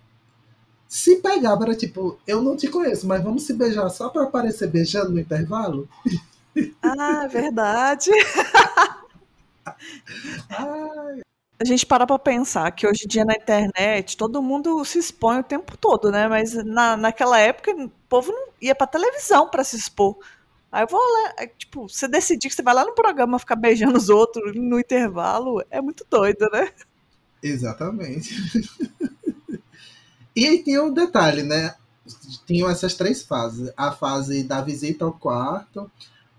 [0.88, 4.66] se pegava, era tipo, eu não te conheço, mas vamos se beijar só para aparecer
[4.66, 5.88] beijando no intervalo?
[6.82, 8.10] Ah, verdade.
[11.60, 15.40] A gente para para pensar que hoje em dia na internet todo mundo se expõe
[15.40, 16.26] o tempo todo, né?
[16.26, 20.16] Mas na, naquela época o povo não ia para televisão para se expor.
[20.72, 23.56] Aí eu vou lá, é, tipo, você decidir que você vai lá no programa ficar
[23.56, 26.70] beijando os outros no intervalo, é muito doido, né?
[27.42, 28.34] Exatamente.
[30.34, 31.74] e aí tem um detalhe, né?
[32.46, 33.70] Tinham essas três fases.
[33.76, 35.90] A fase da visita ao quarto,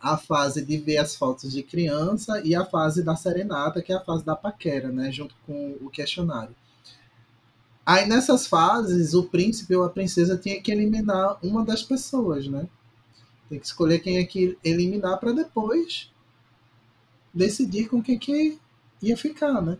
[0.01, 3.95] a fase de ver as fotos de criança e a fase da serenata, que é
[3.95, 6.55] a fase da paquera, né, junto com o questionário.
[7.85, 12.67] Aí nessas fases, o príncipe ou a princesa tinha que eliminar uma das pessoas, né?
[13.49, 16.09] Tem que escolher quem é que eliminar para depois
[17.33, 18.57] decidir com quem que
[19.01, 19.77] ia ficar, né?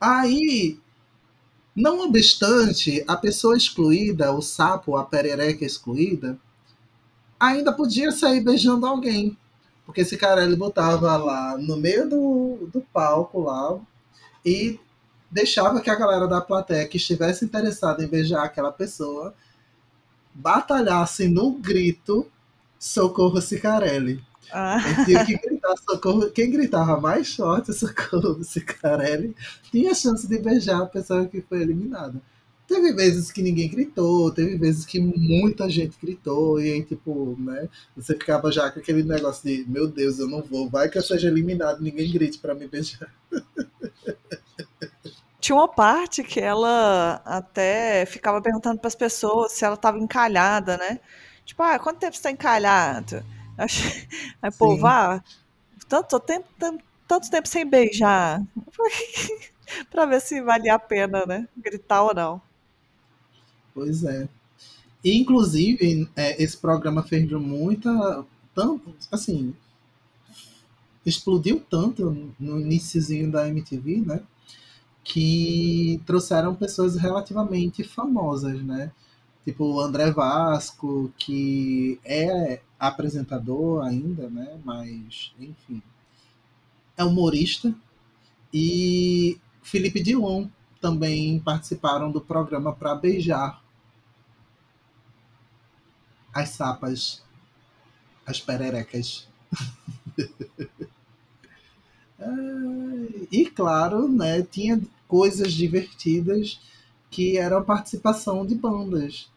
[0.00, 0.78] Aí,
[1.74, 6.38] não obstante, a pessoa excluída, o sapo, a perereca excluída,
[7.42, 9.36] ainda podia sair beijando alguém.
[9.84, 13.78] Porque esse cara ele botava lá no meio do, do palco lá
[14.46, 14.78] e
[15.30, 19.34] deixava que a galera da plateia que estivesse interessada em beijar aquela pessoa
[20.32, 22.30] batalhasse no grito
[22.78, 24.22] Socorro Cicarelli.
[24.52, 24.78] Ah.
[25.04, 26.30] tinha que gritar socorro.
[26.30, 29.34] Quem gritava mais forte socorro Cicarelli
[29.70, 32.20] tinha chance de beijar a pessoa que foi eliminada.
[32.72, 37.68] Teve vezes que ninguém gritou, teve vezes que muita gente gritou, e aí, tipo, né,
[37.94, 41.02] você ficava já com aquele negócio de, meu Deus, eu não vou, vai que eu
[41.02, 43.12] seja eliminado, ninguém grite para me beijar.
[45.38, 50.78] Tinha uma parte que ela até ficava perguntando para as pessoas se ela estava encalhada,
[50.78, 50.98] né?
[51.44, 53.22] Tipo, ah, quanto tempo você está encalhado?
[54.40, 55.22] Aí, pô, vá,
[55.86, 58.42] tanto tempo, tanto, tanto tempo sem beijar.
[59.90, 61.46] para ver se valia a pena, né?
[61.54, 62.51] Gritar ou não.
[63.74, 64.28] Pois é.
[65.04, 68.24] E, inclusive, é, esse programa fez muita.
[68.54, 69.54] Tanto, assim.
[71.04, 74.22] explodiu tanto no iníciozinho da MTV, né?
[75.04, 78.92] Que trouxeram pessoas relativamente famosas, né?
[79.44, 84.60] Tipo o André Vasco, que é apresentador ainda, né?
[84.64, 85.82] Mas, enfim,
[86.96, 87.74] é humorista.
[88.54, 90.46] E Felipe Dilon
[90.80, 93.61] também participaram do programa para beijar
[96.32, 97.22] as sapas,
[98.26, 99.28] as pererecas.
[103.30, 106.60] e claro, né, tinha coisas divertidas
[107.10, 109.30] que eram participação de bandas.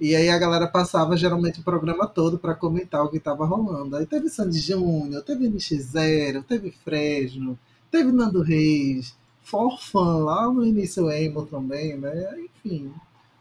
[0.00, 3.94] E aí a galera passava geralmente o programa todo para comentar o que estava rolando.
[3.96, 7.56] Aí teve Sandy Júnior, teve NX0, teve Fresno,
[7.88, 12.36] teve Nando Reis, Forfan lá no início emo também, né?
[12.40, 12.92] Enfim,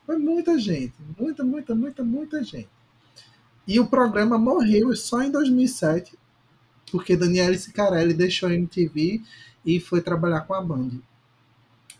[0.05, 2.69] foi muita gente, muita, muita, muita, muita gente.
[3.71, 6.19] E o programa morreu só em 2007,
[6.91, 9.21] porque Daniele Sicarelli deixou a MTV
[9.65, 10.99] e foi trabalhar com a Band.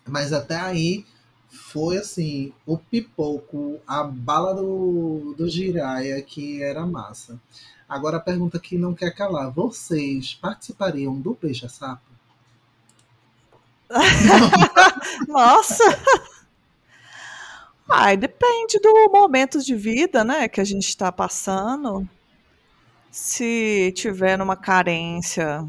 [0.06, 1.06] Mas até aí
[1.50, 7.40] foi assim, o pipoco, a bala do, do Jiraya, que era massa.
[7.88, 12.04] Agora a pergunta que não quer calar: vocês participariam do Beija Sapo?
[15.26, 15.86] Nossa!
[17.94, 22.08] Ai, depende do momento de vida, né, que a gente está passando.
[23.10, 25.66] Se tiver numa carência,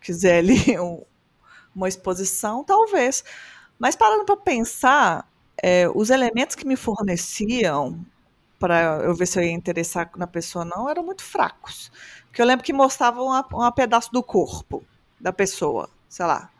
[0.00, 1.02] quiser ali um,
[1.74, 3.24] uma exposição, talvez.
[3.78, 5.28] Mas parando para pensar,
[5.62, 8.04] é, os elementos que me forneciam
[8.58, 11.92] para eu ver se eu ia interessar na pessoa não eram muito fracos.
[12.26, 14.84] Porque eu lembro que mostravam um pedaço do corpo
[15.20, 16.50] da pessoa, sei lá.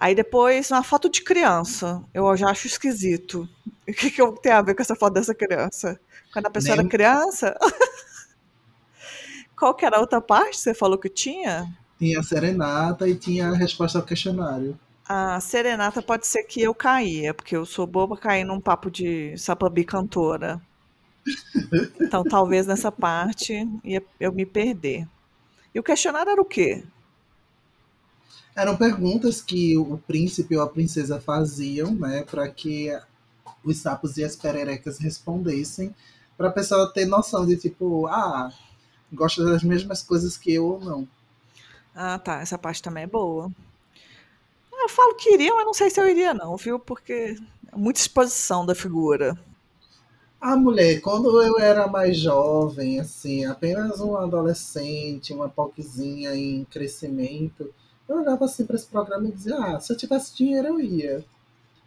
[0.00, 2.02] Aí depois, uma foto de criança.
[2.14, 3.46] Eu já acho esquisito.
[3.86, 6.00] O que, que eu tenho a ver com essa foto dessa criança?
[6.32, 6.80] Quando a pessoa Nem...
[6.80, 7.54] era criança?
[9.54, 11.70] Qual que era a outra parte que você falou que tinha?
[11.98, 14.78] Tinha a serenata e tinha a resposta ao questionário.
[15.06, 19.36] A serenata pode ser que eu caía, porque eu sou boba cair num papo de
[19.36, 20.58] sapabi cantora.
[22.00, 23.68] Então talvez nessa parte
[24.18, 25.06] eu me perder.
[25.74, 26.82] E o questionário era o quê?
[28.54, 32.90] Eram perguntas que o príncipe ou a princesa faziam, né, para que
[33.64, 35.94] os sapos e as pererecas respondessem,
[36.36, 38.52] para a pessoa ter noção de tipo, ah,
[39.12, 41.08] gosta das mesmas coisas que eu ou não.
[41.94, 42.40] Ah, tá.
[42.40, 43.50] Essa parte também é boa.
[44.72, 46.78] Eu falo que iria, mas não sei se eu iria, não, viu?
[46.78, 47.36] Porque
[47.70, 49.38] é muita exposição da figura.
[50.40, 57.72] Ah, mulher, quando eu era mais jovem, assim, apenas um adolescente, uma poquezinha em crescimento,
[58.10, 61.24] eu olhava assim para esse programa e dizia, ah, se eu tivesse dinheiro eu ia.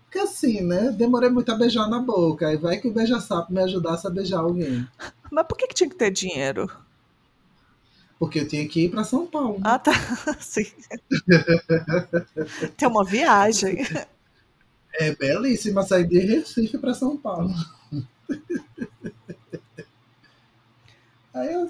[0.05, 0.91] Porque assim, né?
[0.91, 2.47] Demorei muito a beijar na boca.
[2.47, 4.87] Aí vai que o beija-sapo me ajudasse a beijar alguém.
[5.29, 6.71] Mas por que, que tinha que ter dinheiro?
[8.17, 9.59] Porque eu tinha que ir para São Paulo.
[9.63, 9.91] Ah, tá.
[10.39, 10.71] Sim.
[12.77, 13.85] Tem uma viagem.
[14.93, 17.53] É belíssima sair de Recife para São Paulo.
[21.33, 21.67] Aí eu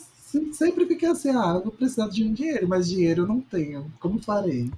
[0.54, 3.92] sempre fiquei assim, ah, eu vou precisar de um dinheiro, mas dinheiro eu não tenho.
[4.00, 4.72] Como farei?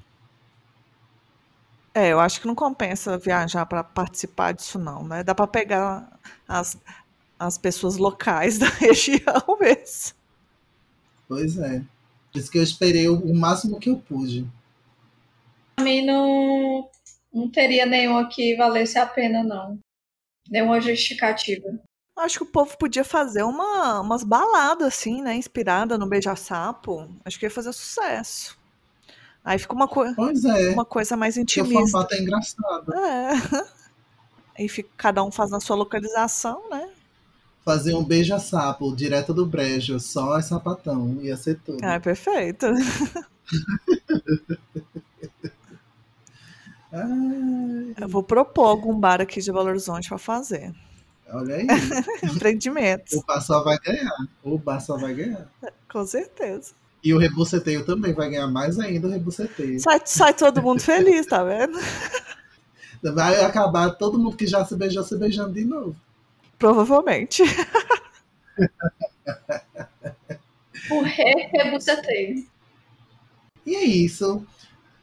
[1.94, 5.24] É, eu acho que não compensa viajar para participar disso, não, né?
[5.24, 6.78] Dá para pegar as,
[7.39, 10.15] as pessoas locais da região mesmo.
[11.28, 11.82] Pois é.
[12.32, 14.46] Por isso que eu esperei o máximo que eu pude.
[15.76, 16.89] Pra mim não,
[17.34, 19.80] não teria nenhum que valesse a pena, não.
[20.50, 21.80] Nenhuma justificativa.
[22.15, 25.36] Acho que o povo podia fazer uma, umas baladas, assim, né?
[25.36, 27.10] Inspirada no Beija-Sapo.
[27.25, 28.58] Acho que ia fazer sucesso.
[29.43, 30.13] Aí fica uma, co é.
[30.73, 31.84] uma coisa mais intimista.
[31.84, 32.93] O formato é engraçado.
[32.93, 33.32] É.
[34.58, 36.89] Aí fica, cada um faz na sua localização, né?
[37.63, 41.17] Fazer um beija-sapo direto do brejo, só é sapatão.
[41.21, 41.84] Ia ser tudo.
[41.84, 42.65] Ah, perfeito.
[47.99, 50.73] Eu vou propor algum bar aqui de Belo Horizonte para fazer.
[51.29, 51.67] Olha aí.
[52.23, 53.13] Empreendimentos.
[53.13, 54.15] O bar só vai ganhar.
[54.43, 55.49] O bar só vai ganhar.
[55.91, 56.73] Com certeza.
[57.03, 59.79] E o rebuceteio também vai ganhar mais ainda o rebuceteio.
[59.79, 61.77] Sai, sai todo mundo feliz, tá vendo?
[63.13, 65.95] Vai acabar todo mundo que já se beijou se beijando de novo.
[66.57, 67.43] Provavelmente.
[70.89, 72.47] o rebuceteio.
[73.63, 74.43] E é isso.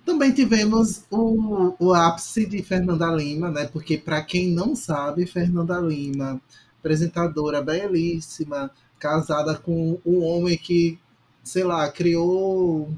[0.05, 3.67] Também tivemos o, o ápice de Fernanda Lima, né?
[3.67, 6.41] Porque, para quem não sabe, Fernanda Lima,
[6.81, 10.99] apresentadora belíssima, casada com um homem que,
[11.45, 12.91] sei lá, criou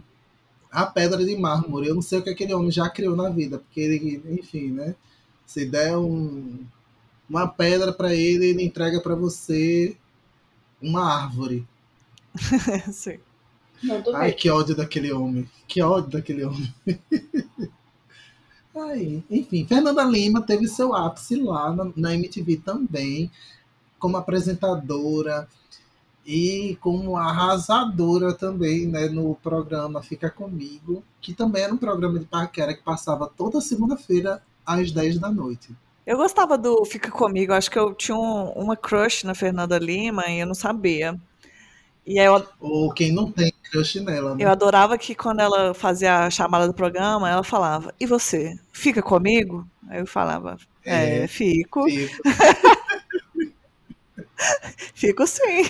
[0.71, 1.89] a pedra de mármore.
[1.89, 4.95] Eu não sei o que aquele homem já criou na vida, porque ele, enfim, né?
[5.47, 6.65] Se der um,
[7.29, 9.97] uma pedra para ele, ele entrega para você
[10.81, 11.67] uma árvore.
[12.93, 13.19] Sim.
[13.85, 14.03] Não.
[14.16, 15.49] Ai, que ódio daquele homem.
[15.68, 16.72] Que ódio daquele homem.
[18.76, 23.30] Ai, enfim, Fernanda Lima teve seu ápice lá na, na MTV também,
[23.99, 25.47] como apresentadora
[26.26, 32.26] e como arrasadora também, né, no programa Fica Comigo, que também era um programa de
[32.26, 35.74] paquera que passava toda segunda-feira às 10 da noite.
[36.07, 40.26] Eu gostava do Fica Comigo, acho que eu tinha um- uma crush na Fernanda Lima
[40.28, 41.18] e eu não sabia.
[42.07, 44.45] E aí eu, Ou quem não tem crush nela, né?
[44.45, 49.03] eu adorava que quando ela fazia a chamada do programa, ela falava, e você, fica
[49.03, 49.66] comigo?
[49.89, 51.27] Aí eu falava, é, É.
[51.27, 52.22] fico, Fico,
[54.95, 55.64] fico sim,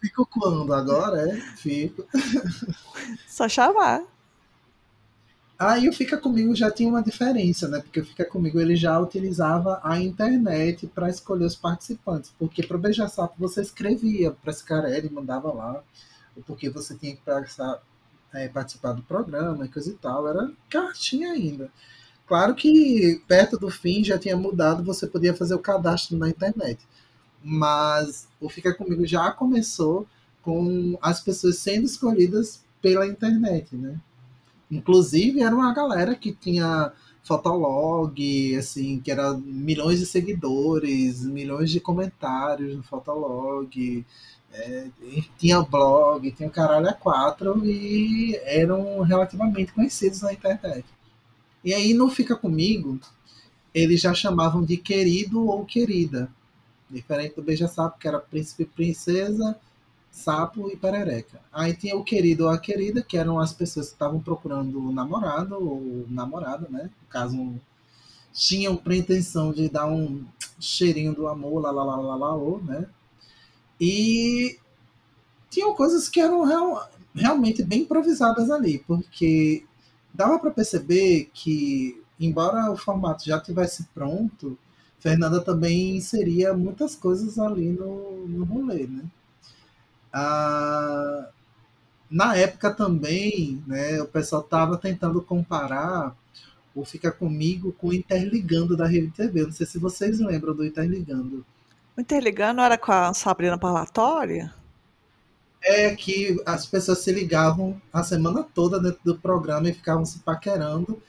[0.00, 0.72] fico quando?
[0.74, 1.36] Agora é?
[1.56, 2.04] Fico.
[3.26, 4.02] só chamar.
[5.58, 7.78] Aí o Fica Comigo já tinha uma diferença, né?
[7.80, 12.32] Porque o Fica Comigo ele já utilizava a internet para escolher os participantes.
[12.38, 15.82] Porque para o Beija-Sapo você escrevia para Scarelli, mandava lá,
[16.36, 17.82] o porquê você tinha que passar,
[18.32, 20.28] é, participar do programa e coisa e tal.
[20.28, 21.70] Era cartinha ainda.
[22.26, 26.80] Claro que perto do fim já tinha mudado, você podia fazer o cadastro na internet.
[27.42, 30.06] Mas o Fica Comigo já começou
[30.42, 34.00] com as pessoas sendo escolhidas pela internet, né?
[34.70, 41.78] Inclusive, era uma galera que tinha Fotolog, assim, que era milhões de seguidores, milhões de
[41.78, 44.04] comentários no Fotolog,
[44.52, 44.88] é,
[45.38, 50.84] tinha blog, tinha o caralho a quatro e eram relativamente conhecidos na internet.
[51.64, 52.98] E aí, no Fica Comigo,
[53.74, 56.30] eles já chamavam de querido ou querida.
[56.90, 59.58] Diferente do Beija-Sapo, que era príncipe e princesa,
[60.10, 61.40] sapo e perereca.
[61.50, 64.92] Aí tinha o querido ou a querida, que eram as pessoas que estavam procurando um
[64.92, 66.90] namorado ou namorada, né?
[67.00, 67.54] No caso,
[68.32, 70.24] tinham pretensão de dar um
[70.60, 72.86] cheirinho do amor, lá, lá, lá, lá, lá, ô, né?
[73.82, 74.58] E
[75.50, 79.64] tinham coisas que eram real- realmente bem improvisadas ali, porque
[80.14, 84.58] dava para perceber que, embora o formato já tivesse pronto,
[85.00, 89.04] Fernanda também inseria muitas coisas ali no, no rolê, né?
[90.12, 91.28] Ah,
[92.10, 96.16] na época também, né, o pessoal estava tentando comparar
[96.74, 99.44] o Fica Comigo com o Interligando da Rede TV.
[99.44, 101.44] Não sei se vocês lembram do Interligando.
[101.96, 104.52] O Interligando era com a Sabrina Parlatória?
[105.62, 110.18] É que as pessoas se ligavam a semana toda dentro do programa e ficavam se
[110.20, 111.00] paquerando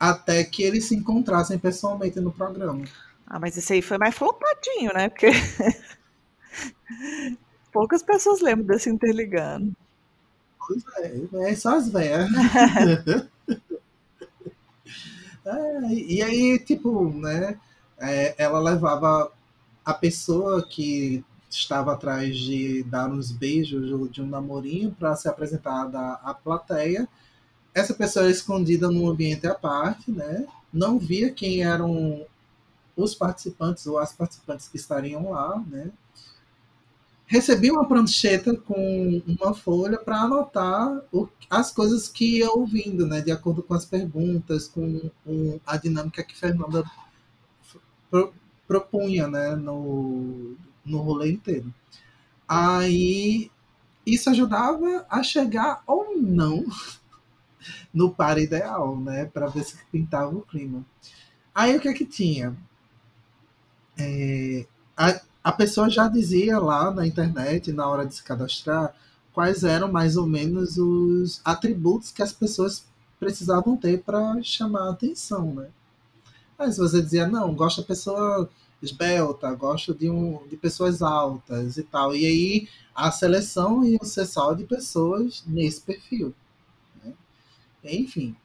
[0.00, 2.84] até que eles se encontrassem pessoalmente no programa.
[3.26, 5.08] Ah, mas esse aí foi mais flopadinho, né?
[5.08, 5.30] Porque
[7.70, 9.76] poucas pessoas lembram desse Interligando.
[10.58, 12.28] Pois é, é só as velhas.
[15.44, 17.58] É, e aí, tipo, né?
[18.02, 19.30] é, ela levava
[19.84, 25.90] a pessoa que estava atrás de dar uns beijos de um namorinho para se apresentar
[26.22, 27.08] à, plateia.
[27.74, 30.46] Essa pessoa escondida num ambiente à parte, né?
[30.72, 32.26] Não via quem eram
[32.96, 35.90] os participantes ou as participantes que estariam lá, né?
[37.26, 43.20] Recebia uma prancheta com uma folha para anotar o- as coisas que ia ouvindo, né?
[43.22, 46.84] De acordo com as perguntas, com, com a dinâmica que Fernanda
[48.72, 49.54] propunha, né?
[49.54, 51.72] No, no rolê inteiro.
[52.48, 53.50] Aí
[54.06, 56.64] isso ajudava a chegar ou não
[57.92, 59.26] no par ideal, né?
[59.26, 60.84] Para ver se pintava o clima.
[61.54, 62.56] Aí o que é que tinha?
[63.98, 64.66] É,
[64.96, 68.94] a, a pessoa já dizia lá na internet, na hora de se cadastrar,
[69.34, 72.86] quais eram mais ou menos os atributos que as pessoas
[73.20, 75.68] precisavam ter para chamar a atenção, né?
[76.70, 78.48] Se você dizia, não, gosto da pessoa
[78.82, 82.14] esbelta, gosto de, um, de pessoas altas e tal.
[82.14, 86.34] E aí a seleção ia ser só de pessoas nesse perfil.
[87.04, 87.14] né?
[87.84, 88.36] Enfim.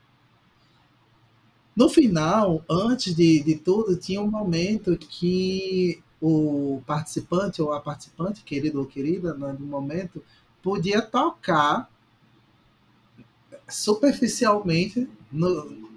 [1.75, 8.41] No final, antes de, de tudo, tinha um momento que o participante ou a participante,
[8.43, 10.23] querido ou querida, né, no momento,
[10.63, 11.87] podia tocar
[13.69, 15.87] superficialmente no-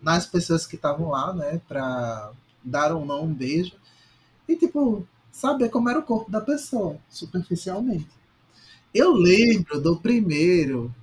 [0.00, 2.32] nas pessoas que estavam lá, né, para
[2.62, 3.72] dar ou não um beijo
[4.48, 8.08] e tipo saber como era o corpo da pessoa superficialmente.
[8.94, 10.94] Eu lembro do primeiro,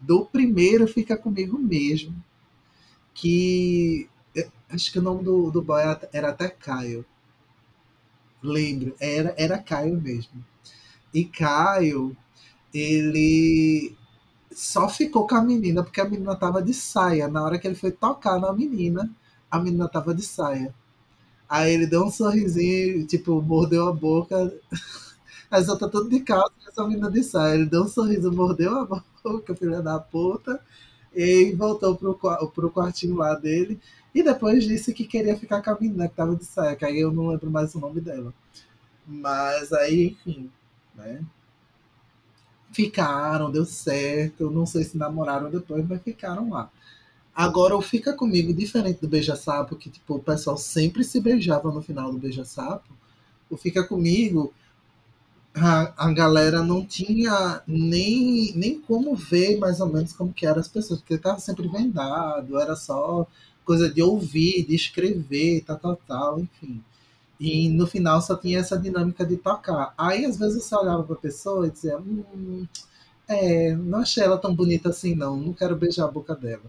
[0.00, 2.14] do primeiro fica comigo mesmo,
[3.14, 7.04] que eu acho que o nome do, do boy era- era até Caio.
[8.42, 10.42] Lembro, era, era Caio mesmo.
[11.14, 12.16] E Caio,
[12.74, 13.94] ele
[14.52, 17.28] só ficou com a menina porque a menina tava de saia.
[17.28, 19.10] Na hora que ele foi tocar na menina,
[19.50, 20.74] a menina tava de saia.
[21.50, 24.52] Aí ele deu um sorrisinho, tipo, mordeu a boca,
[25.50, 27.54] As outras tudo de calça essa menina de saia.
[27.56, 28.84] Ele deu um sorriso, mordeu a
[29.24, 30.60] boca, filha da puta,
[31.14, 33.80] e voltou pro, pro quartinho lá dele.
[34.14, 37.00] E depois disse que queria ficar com a menina que tava de saia, que aí
[37.00, 38.32] eu não lembro mais o nome dela.
[39.06, 40.50] Mas aí, enfim,
[40.94, 41.24] né?
[42.72, 44.50] Ficaram, deu certo.
[44.50, 46.70] Não sei se namoraram depois, mas ficaram lá.
[47.40, 51.80] Agora, o Fica Comigo, diferente do Beija-Sapo, que tipo, o pessoal sempre se beijava no
[51.80, 52.92] final do Beija-Sapo,
[53.48, 54.52] o Fica Comigo,
[55.54, 60.60] a, a galera não tinha nem, nem como ver mais ou menos como que eram
[60.60, 63.26] as pessoas, porque estava sempre vendado, era só
[63.64, 66.84] coisa de ouvir, de escrever, tal, tal, tal, enfim.
[67.40, 69.94] E no final só tinha essa dinâmica de tocar.
[69.96, 72.66] Aí às vezes você olhava para a pessoa e dizia: hum,
[73.26, 76.64] é, não achei ela tão bonita assim, não, não quero beijar a boca dela.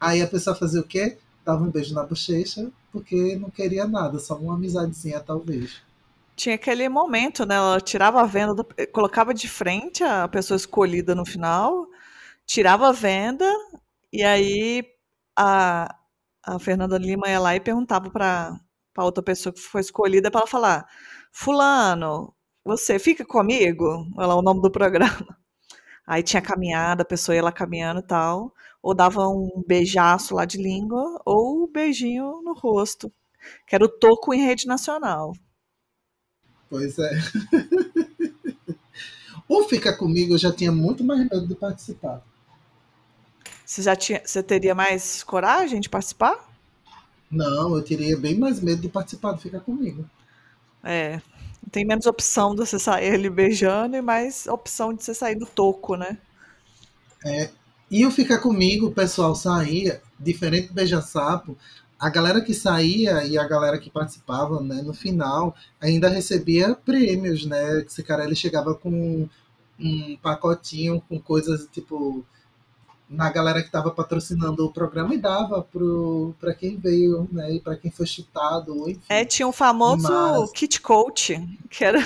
[0.00, 1.18] Aí a pessoa fazia o quê?
[1.44, 5.82] Dava um beijo na bochecha, porque não queria nada, só uma amizadezinha, talvez.
[6.34, 7.54] Tinha aquele momento, né?
[7.54, 11.86] Ela tirava a venda, colocava de frente a pessoa escolhida no final,
[12.44, 13.50] tirava a venda,
[14.12, 14.84] e aí
[15.36, 15.94] a,
[16.44, 18.60] a Fernanda Lima ia lá e perguntava para
[18.96, 20.86] a outra pessoa que foi escolhida para ela falar:
[21.32, 22.34] Fulano,
[22.64, 24.06] você fica comigo?
[24.16, 25.38] Olha lá o nome do programa.
[26.06, 28.52] Aí tinha caminhada, a pessoa ia lá caminhando e tal
[28.86, 33.12] ou dava um beijaço lá de língua, ou um beijinho no rosto,
[33.66, 35.32] que era o toco em rede nacional.
[36.70, 37.10] Pois é.
[39.48, 42.22] o Fica Comigo eu já tinha muito mais medo de participar.
[43.64, 46.48] Você já tinha, você teria mais coragem de participar?
[47.28, 50.08] Não, eu teria bem mais medo de participar do Fica Comigo.
[50.84, 51.20] É,
[51.72, 55.44] tem menos opção de você sair ali beijando e mais opção de você sair do
[55.44, 56.18] toco, né?
[57.24, 57.50] É,
[57.90, 61.56] e o Fica Comigo, o pessoal saía, diferente do Beija-Sapo,
[61.98, 67.46] a galera que saía e a galera que participava, né, no final, ainda recebia prêmios,
[67.46, 67.80] né?
[67.80, 69.28] Esse cara ele chegava com
[69.78, 72.24] um pacotinho com coisas tipo
[73.08, 75.66] na galera que estava patrocinando o programa e dava
[76.38, 78.88] para quem veio, né, e para quem foi chutado.
[78.88, 79.00] Enfim.
[79.08, 80.52] É, tinha um famoso Mas...
[80.52, 81.40] kit coach,
[81.70, 82.00] que era,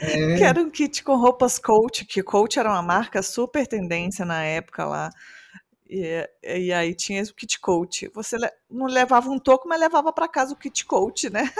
[0.00, 0.36] é...
[0.36, 4.42] que era um kit com roupas coach, que coach era uma marca super tendência na
[4.42, 5.10] época lá.
[5.88, 8.10] E, e aí tinha o kit coach.
[8.14, 8.36] Você
[8.70, 11.50] não levava um toco, mas levava para casa o kit coach, né?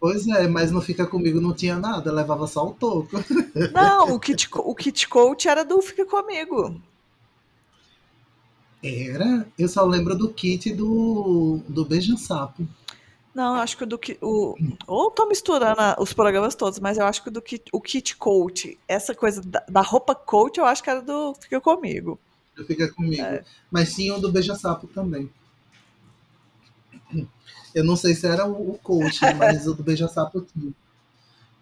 [0.00, 3.22] Pois é, mas não fica comigo, não tinha nada, levava só o toco.
[3.72, 6.80] Não, o kit, o kit coach era do Fica Comigo.
[8.82, 9.46] Era?
[9.56, 12.66] Eu só lembro do kit do, do Beija Sapo.
[13.34, 14.18] Não, acho que o do kit.
[14.20, 14.56] O,
[14.86, 18.16] ou tô misturando os programas todos, mas eu acho que o do kit, o kit
[18.16, 22.18] coach, essa coisa da, da roupa coach, eu acho que era do Fica Comigo.
[22.56, 23.22] Do Fica Comigo.
[23.22, 23.44] É.
[23.70, 25.30] Mas tinha o do Beija Sapo também.
[27.74, 30.72] Eu não sei se era o, o coach, mas o do Beija Sapo tinha.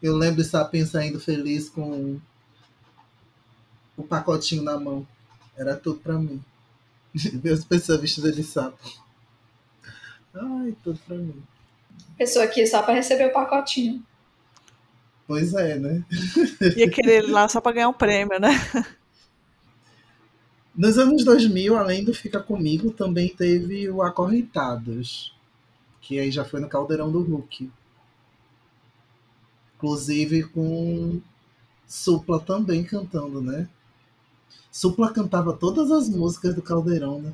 [0.02, 2.18] Eu lembro de estar saindo feliz com
[3.96, 5.06] o pacotinho na mão.
[5.56, 6.42] Era tudo pra mim.
[7.68, 8.78] Pessoas vestidas de sapo.
[10.34, 11.42] Ai, tudo pra mim.
[12.16, 14.04] Pessoa aqui só pra receber o pacotinho.
[15.26, 16.04] Pois é, né?
[16.76, 18.50] Ia querer lá só pra ganhar um prêmio, né?
[20.74, 25.34] Nos anos 2000, além do Fica Comigo, também teve o Acorrentados,
[26.00, 27.70] que aí já foi no Caldeirão do Hulk.
[29.76, 31.20] Inclusive com
[31.86, 33.68] Supla também cantando, né?
[34.70, 37.32] Supla cantava todas as músicas do Caldeirão, né?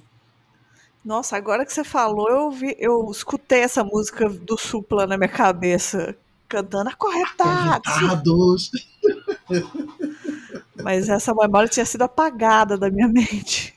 [1.04, 5.28] Nossa, agora que você falou, eu vi, eu escutei essa música do Supla na minha
[5.28, 6.16] cabeça,
[6.48, 7.92] cantando acorretados.
[10.82, 13.74] Mas essa memória tinha sido apagada da minha mente.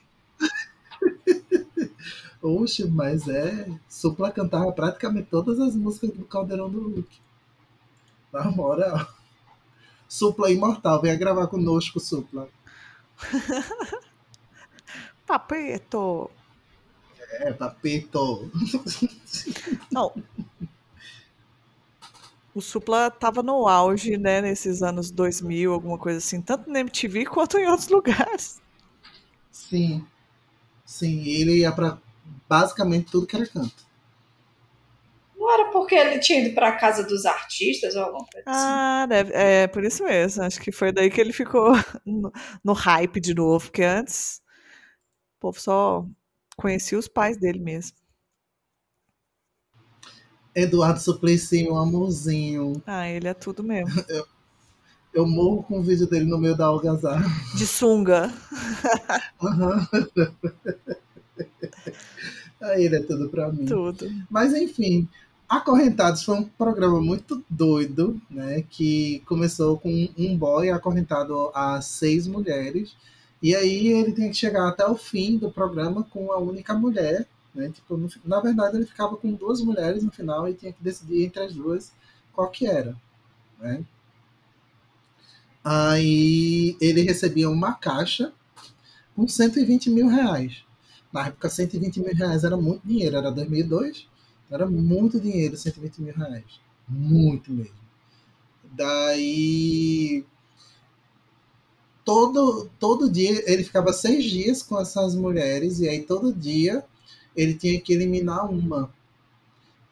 [2.42, 3.68] Oxe, mas é.
[3.88, 7.18] Supla cantava praticamente todas as músicas do Caldeirão do Hulk.
[8.32, 9.06] Na moral.
[10.08, 12.48] Supla imortal, venha gravar conosco, Supla.
[15.26, 16.30] Papeto.
[17.32, 18.50] É, Papeto.
[19.92, 20.12] Não.
[22.52, 27.26] O Supla tava no auge, né, nesses anos 2000, alguma coisa assim, tanto na MTV
[27.26, 28.60] quanto em outros lugares.
[29.52, 30.04] Sim.
[30.84, 31.98] Sim, ele ia para
[32.48, 33.89] basicamente tudo que era canto.
[35.50, 38.68] Não era porque ele tinha ido para casa dos artistas ou alguma coisa assim?
[38.68, 40.44] Ah, deve, é por isso mesmo.
[40.44, 41.72] Acho que foi daí que ele ficou
[42.06, 42.30] no,
[42.62, 44.40] no hype de novo, porque antes
[45.36, 46.06] o povo só
[46.56, 47.96] conhecia os pais dele mesmo.
[50.54, 52.80] Eduardo Suplicy, um amorzinho.
[52.86, 53.90] Ah, ele é tudo mesmo.
[54.08, 54.26] Eu,
[55.12, 57.26] eu morro com o vídeo dele no meio da algazarra.
[57.56, 58.32] De sunga.
[59.42, 59.86] Uhum.
[62.60, 63.64] Aí ele é tudo pra mim.
[63.64, 64.06] Tudo.
[64.30, 65.08] Mas enfim,
[65.50, 68.62] Acorrentados foi um programa muito doido, né?
[68.70, 72.94] Que começou com um boy acorrentado a seis mulheres.
[73.42, 77.26] E aí ele tem que chegar até o fim do programa com a única mulher.
[77.52, 77.68] Né?
[77.68, 81.24] Tipo, no, na verdade, ele ficava com duas mulheres no final e tinha que decidir
[81.24, 81.92] entre as duas
[82.32, 82.94] qual que era.
[83.58, 83.84] Né?
[85.64, 88.32] Aí ele recebia uma caixa
[89.16, 90.62] com 120 mil reais.
[91.12, 94.08] Na época, 120 mil reais era muito dinheiro, era 2002,
[94.50, 96.60] era muito dinheiro, 120 mil reais.
[96.88, 97.74] Muito mesmo.
[98.72, 100.24] Daí,
[102.04, 106.84] todo, todo dia, ele ficava seis dias com essas mulheres, e aí todo dia
[107.36, 108.92] ele tinha que eliminar uma.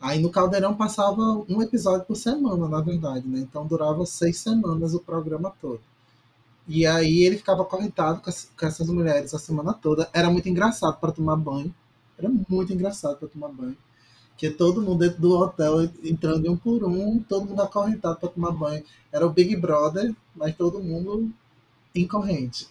[0.01, 3.41] Aí no Caldeirão passava um episódio por semana, na verdade, né?
[3.41, 5.81] Então durava seis semanas o programa todo.
[6.69, 10.09] E aí ele ficava acorrentado com, com essas mulheres a semana toda.
[10.13, 11.75] Era muito engraçado para tomar banho.
[12.17, 13.77] Era muito engraçado para tomar banho.
[14.39, 18.53] Que todo mundo dentro do hotel entrando um por um, todo mundo acorrentado para tomar
[18.53, 18.83] banho.
[19.13, 21.31] Era o Big Brother, mas todo mundo
[21.95, 22.67] em corrente.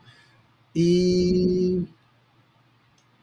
[0.74, 1.84] e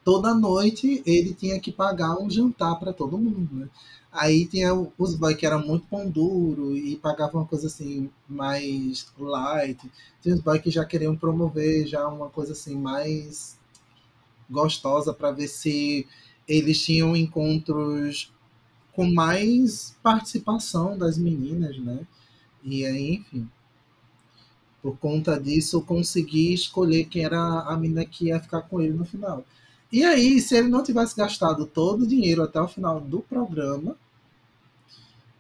[0.03, 3.69] toda noite ele tinha que pagar um jantar para todo mundo, né?
[4.11, 9.07] Aí tinha os boys que eram muito pão duro e pagavam uma coisa assim mais
[9.17, 9.91] light.
[10.21, 13.57] Tinha os boys que já queriam promover já uma coisa assim mais
[14.47, 16.07] gostosa para ver se
[16.47, 18.31] eles tinham encontros
[18.93, 22.05] com mais participação das meninas, né?
[22.63, 23.49] E aí, enfim,
[24.81, 28.93] por conta disso, eu consegui escolher quem era a menina que ia ficar com ele
[28.93, 29.45] no final.
[29.91, 33.95] E aí, se ele não tivesse gastado todo o dinheiro até o final do programa,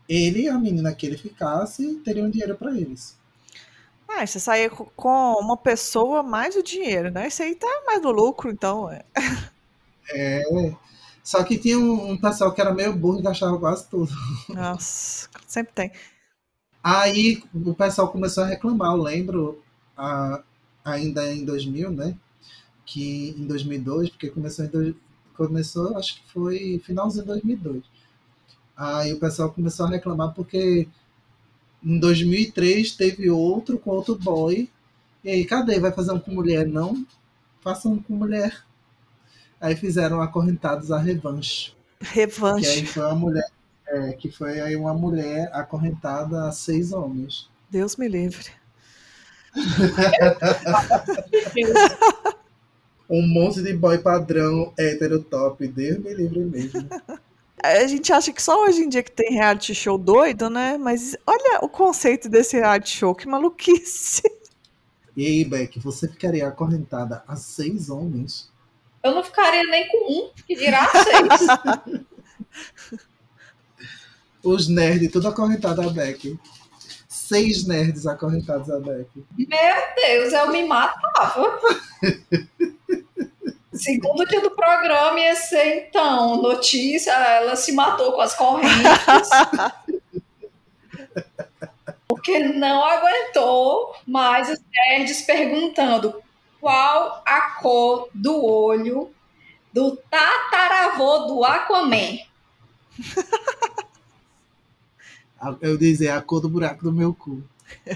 [0.07, 3.17] ele e a menina que ele ficasse teriam dinheiro para eles.
[4.07, 7.27] Ah, você sair com uma pessoa mais o dinheiro, né?
[7.27, 8.89] Isso aí tá mais do lucro, então.
[10.09, 10.43] É.
[11.23, 14.11] só que tinha um, um, pessoal que era meio burro e gastava quase tudo.
[14.49, 15.91] Nossa, sempre tem.
[16.83, 19.63] Aí o pessoal começou a reclamar, eu lembro,
[19.95, 20.43] a,
[20.83, 22.17] ainda em 2000, né?
[22.85, 24.95] que em 2002, porque começou, em,
[25.35, 27.83] começou acho que foi finalzinho de 2002.
[28.75, 30.87] Aí o pessoal começou a reclamar porque
[31.83, 34.69] em 2003 teve outro com outro boy.
[35.23, 35.79] E aí, cadê?
[35.79, 36.67] Vai fazer um com mulher?
[36.67, 37.05] Não,
[37.61, 38.63] façam um com mulher.
[39.63, 41.73] Aí fizeram acorrentados a revanche.
[42.01, 42.65] Revanche.
[42.65, 43.49] Que aí foi uma mulher,
[43.87, 47.49] é, que foi aí uma mulher acorrentada a seis homens.
[47.69, 48.45] Deus me livre.
[53.09, 56.85] um monte de boy padrão hétero top, Deus me livre mesmo.
[57.63, 60.77] A gente acha que só hoje em dia que tem reality show doido, né?
[60.77, 64.23] Mas olha o conceito desse reality show, que maluquice.
[65.15, 68.51] E aí, Beck, você ficaria acorrentada a seis homens?
[69.03, 72.05] Eu não ficaria nem com um, que dirá seis.
[74.41, 76.39] Os nerds, tudo acorrentado a Beck.
[77.07, 79.09] Seis nerds acorrentados a Beck.
[79.37, 81.59] Meu Deus, eu me matava.
[83.73, 89.29] Segundo dia do programa ia ser, então, notícia, ela se matou com as correntes.
[92.07, 96.23] porque não aguentou mais os nerds perguntando
[96.63, 99.11] qual a cor do olho
[99.73, 102.19] do tataravô do Aquaman.
[105.59, 107.43] Eu dizer a cor do buraco do meu cu.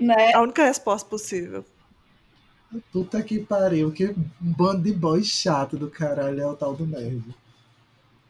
[0.00, 0.32] Né?
[0.34, 1.64] A única resposta possível.
[2.90, 7.22] Puta que pariu, que bando de boy chato do caralho é o tal do nerd.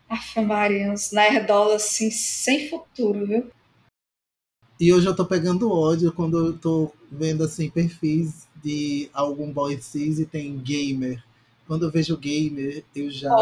[0.06, 3.50] Aff, Maria, uns nerdolas assim, sem futuro, viu?
[4.78, 9.80] E hoje eu tô pegando ódio quando eu tô vendo assim perfis de algum boy
[9.80, 11.22] cis e tem gamer.
[11.66, 13.34] Quando eu vejo gamer, eu já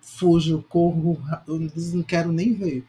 [0.00, 1.58] fujo, corro, eu
[1.92, 2.84] não quero nem ver.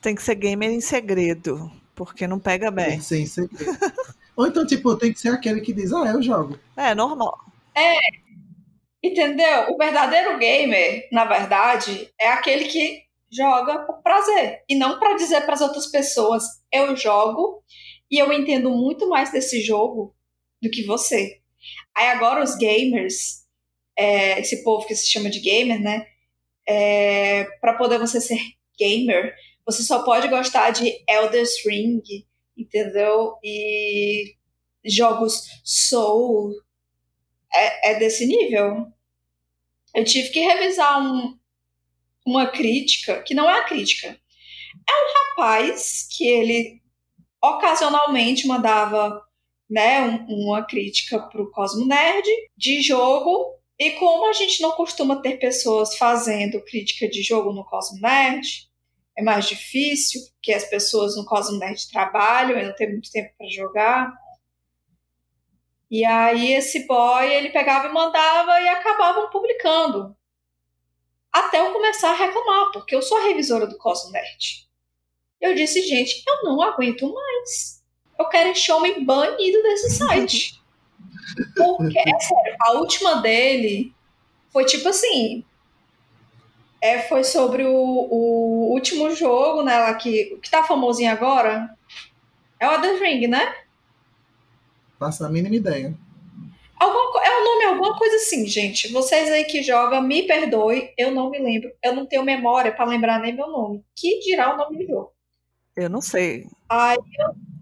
[0.00, 2.90] Tem que ser gamer em segredo, porque não pega bem.
[2.90, 3.78] Tem que ser em segredo.
[4.36, 6.58] Ou então, tipo, tem que ser aquele que diz, ah, eu jogo.
[6.76, 7.38] É, normal.
[7.74, 7.94] É.
[9.02, 9.70] Entendeu?
[9.70, 14.62] O verdadeiro gamer, na verdade, é aquele que joga por prazer.
[14.68, 17.62] E não para dizer para as outras pessoas, eu jogo
[18.10, 20.14] e eu entendo muito mais desse jogo
[20.64, 21.40] do que você.
[21.94, 23.44] Aí agora os gamers,
[23.96, 26.06] é, esse povo que se chama de gamer, né?
[26.66, 28.40] É, para poder você ser
[28.78, 29.34] gamer,
[29.64, 32.02] você só pode gostar de Elder Ring,
[32.56, 33.36] entendeu?
[33.44, 34.34] E
[34.84, 36.52] jogos Soul
[37.52, 38.86] é, é desse nível.
[39.94, 41.38] Eu tive que revisar um,
[42.26, 44.08] uma crítica, que não é a crítica.
[44.08, 46.82] É um rapaz que ele
[47.40, 49.22] ocasionalmente mandava
[49.68, 53.54] né, um, uma crítica para o Cosmo Nerd de jogo.
[53.78, 58.70] E como a gente não costuma ter pessoas fazendo crítica de jogo no Cosmo Nerd,
[59.16, 63.32] é mais difícil, porque as pessoas no Cosmo Nerd trabalham e não tem muito tempo
[63.36, 64.12] para jogar.
[65.90, 70.16] E aí esse boy, ele pegava e mandava e acabavam publicando.
[71.32, 74.68] Até eu começar a reclamar, porque eu sou a revisora do Cosmo Nerd.
[75.40, 77.73] Eu disse, gente, eu não aguento mais.
[78.18, 80.62] Eu quero esse homem banido desse site.
[81.56, 83.92] Porque, é sério, a última dele
[84.50, 85.44] foi tipo assim.
[86.80, 89.78] É, foi sobre o, o último jogo, né?
[89.78, 91.70] Lá que, que tá famosinho agora.
[92.60, 93.54] É o The Ring, né?
[94.98, 95.94] Faço a mínima ideia.
[96.78, 98.92] Alguma, é o nome alguma coisa assim, gente.
[98.92, 101.72] Vocês aí que jogam, me perdoe, eu não me lembro.
[101.82, 103.82] Eu não tenho memória para lembrar nem meu nome.
[103.96, 105.12] Que dirá o nome do jogo?
[105.76, 106.46] Eu não sei.
[106.68, 107.53] Aí eu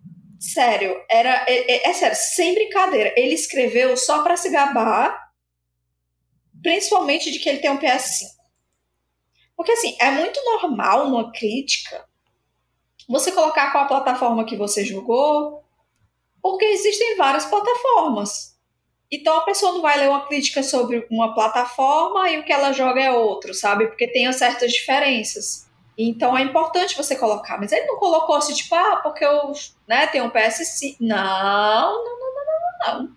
[0.42, 1.44] Sério, era.
[1.48, 3.14] É, é, é, sério, sem brincadeira.
[3.16, 5.30] Ele escreveu só para se gabar,
[6.60, 8.26] principalmente de que ele tem um PS5.
[9.56, 12.04] Porque assim, é muito normal numa crítica
[13.08, 15.62] você colocar qual a plataforma que você jogou,
[16.42, 18.58] porque existem várias plataformas.
[19.12, 22.72] Então a pessoa não vai ler uma crítica sobre uma plataforma e o que ela
[22.72, 23.86] joga é outro, sabe?
[23.86, 25.70] Porque tem certas diferenças.
[26.08, 27.58] Então é importante você colocar.
[27.58, 29.52] Mas ele não colocou assim, tipo, ah, porque eu
[29.86, 30.96] né, tenho um PS5.
[31.00, 33.16] Não, não, não, não, não, não.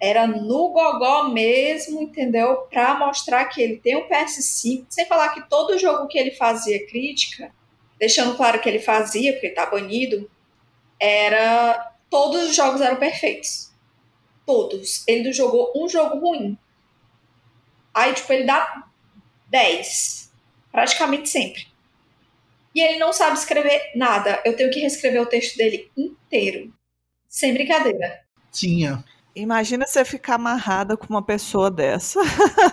[0.00, 2.56] Era no gogó mesmo, entendeu?
[2.70, 4.86] Para mostrar que ele tem um PS5.
[4.88, 7.52] Sem falar que todo jogo que ele fazia crítica,
[7.98, 10.30] deixando claro que ele fazia, porque tá banido,
[10.98, 11.88] era.
[12.08, 13.70] Todos os jogos eram perfeitos.
[14.46, 15.04] Todos.
[15.06, 16.58] Ele não jogou um jogo ruim.
[17.94, 18.84] Aí, tipo, ele dá
[19.48, 20.29] 10
[20.70, 21.66] praticamente sempre.
[22.74, 24.40] E ele não sabe escrever nada.
[24.44, 26.72] Eu tenho que reescrever o texto dele inteiro.
[27.28, 28.20] Sem brincadeira.
[28.52, 29.04] Tinha.
[29.34, 32.20] Imagina você ficar amarrada com uma pessoa dessa.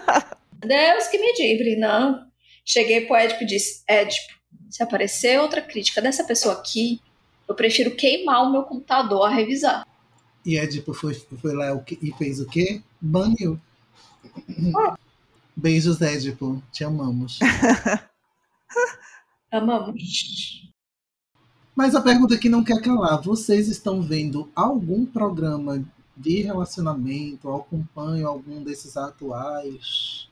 [0.60, 2.26] Deus que me livre, não.
[2.66, 4.34] Cheguei pro Edipo e disse: Edipo,
[4.70, 7.00] se aparecer outra crítica dessa pessoa aqui,
[7.48, 9.88] eu prefiro queimar o meu computador a revisar.
[10.45, 11.68] E Edipo foi, foi lá
[12.02, 12.82] e fez o quê?
[13.00, 13.60] Baniu.
[14.76, 14.98] Ah,
[15.58, 16.62] Beijos, Édipo.
[16.72, 17.39] Te amamos.
[19.51, 20.72] amamos.
[21.76, 25.84] Mas a pergunta que não quer calar: vocês estão vendo algum programa
[26.16, 27.49] de relacionamento?
[27.49, 30.30] Acompanham algum desses atuais?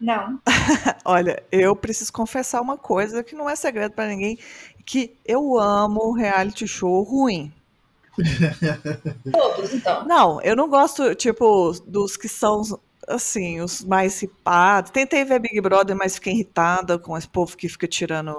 [0.00, 0.40] Não.
[1.04, 4.38] Olha, eu preciso confessar uma coisa que não é segredo para ninguém,
[4.86, 7.52] que eu amo reality show ruim.
[9.30, 10.06] Todos, então.
[10.06, 12.62] Não, eu não gosto, tipo, dos que são
[13.08, 14.90] assim, os mais ripados.
[14.90, 18.34] Tentei ver Big Brother, mas fiquei irritada com esse povo que fica tirando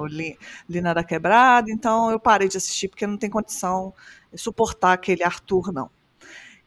[0.70, 3.93] Lina da quebrada, então eu parei de assistir porque não tem condição
[4.32, 5.89] de suportar aquele Arthur, não.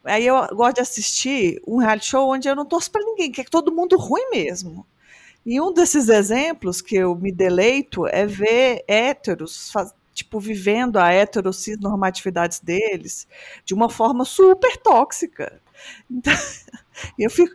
[0.04, 3.40] Aí eu gosto de assistir um reality show onde eu não torço para ninguém, que
[3.40, 4.86] é todo mundo ruim mesmo.
[5.44, 11.12] E um desses exemplos que eu me deleito é ver héteros faz, tipo, vivendo a
[11.12, 13.26] heteronormatividades deles
[13.64, 15.60] de uma forma super tóxica.
[16.10, 16.32] Então,
[17.18, 17.54] eu fico.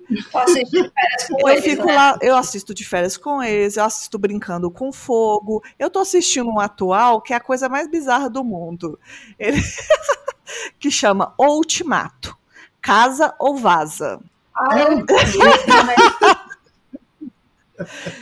[1.40, 1.96] eu eles, fico né?
[1.96, 5.64] lá, eu assisto de férias com eles, eu assisto brincando com fogo.
[5.78, 9.00] Eu tô assistindo um atual que é a coisa mais bizarra do mundo.
[9.38, 9.62] Ele
[10.80, 12.38] que chama O Ultimato.
[12.82, 14.20] Casa ou vaza.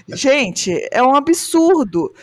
[0.08, 2.14] Gente, é um absurdo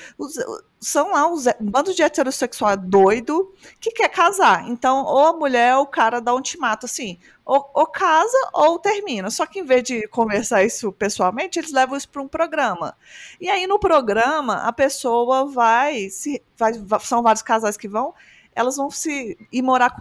[0.81, 4.68] são lá um bando de heterossexual doido que quer casar.
[4.68, 8.79] Então, ou a mulher ou o cara dá um ultimato assim, ou, ou, casa ou
[8.79, 9.31] termina.
[9.31, 12.97] Só que em vez de conversar isso pessoalmente, eles levam isso para um programa.
[13.41, 18.14] E aí no programa a pessoa vai, se, vai, são vários casais que vão,
[18.59, 19.95] elas vão se ir morar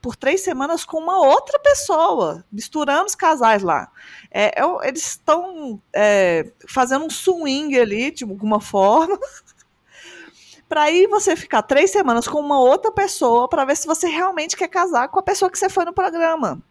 [0.00, 3.92] por três semanas com uma outra pessoa, misturando os casais lá.
[4.28, 9.16] É, é, eles estão é, fazendo um swing ali, de alguma forma.
[10.72, 14.56] para aí você ficar três semanas com uma outra pessoa para ver se você realmente
[14.56, 16.62] quer casar com a pessoa que você foi no programa.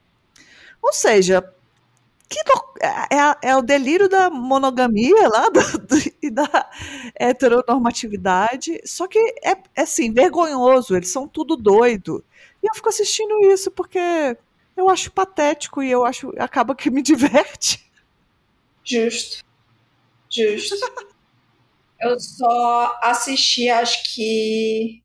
[0.82, 1.47] Ou seja,
[2.28, 2.39] que
[2.82, 6.68] é, é, é o delírio da monogamia lá do, do, e da
[7.14, 8.82] heteronormatividade.
[8.86, 12.26] Só que é, é assim, vergonhoso, eles são tudo doido.
[12.64, 14.36] E eu fico assistindo isso porque
[14.76, 17.88] eu acho patético e eu acho acaba que me diverte.
[18.84, 19.45] Justo.
[20.28, 20.76] Justo.
[22.02, 25.04] Eu só assisti, acho que.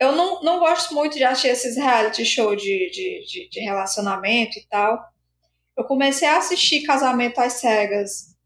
[0.00, 4.58] Eu não, não gosto muito de assistir esses reality show de, de, de, de relacionamento
[4.58, 5.00] e tal.
[5.76, 8.36] Eu comecei a assistir Casamento às Cegas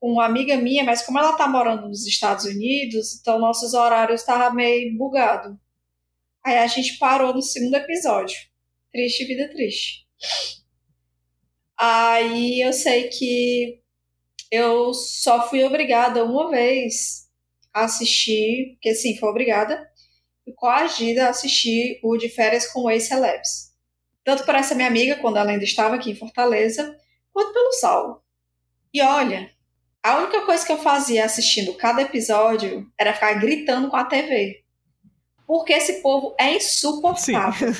[0.00, 4.20] com uma amiga minha, mas como ela tá morando nos Estados Unidos, então nossos horários
[4.20, 5.58] estavam meio bugado.
[6.44, 8.36] Aí a gente parou no segundo episódio.
[8.92, 10.06] Triste vida triste.
[11.78, 13.81] Aí eu sei que
[14.52, 17.26] eu só fui obrigada uma vez
[17.72, 19.90] a assistir, porque sim, foi obrigada,
[20.46, 23.72] e coagida a assistir o de férias com ex-celebs.
[24.22, 26.94] Tanto por essa minha amiga, quando ela ainda estava aqui em Fortaleza,
[27.32, 28.22] quanto pelo Saulo.
[28.92, 29.50] E olha,
[30.02, 34.62] a única coisa que eu fazia assistindo cada episódio era ficar gritando com a TV.
[35.46, 37.70] Porque esse povo é insuportável.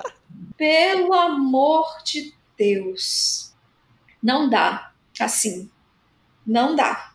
[0.56, 3.52] Pelo amor de Deus.
[4.22, 4.90] Não dá.
[5.20, 5.70] Assim.
[6.46, 7.12] Não dá.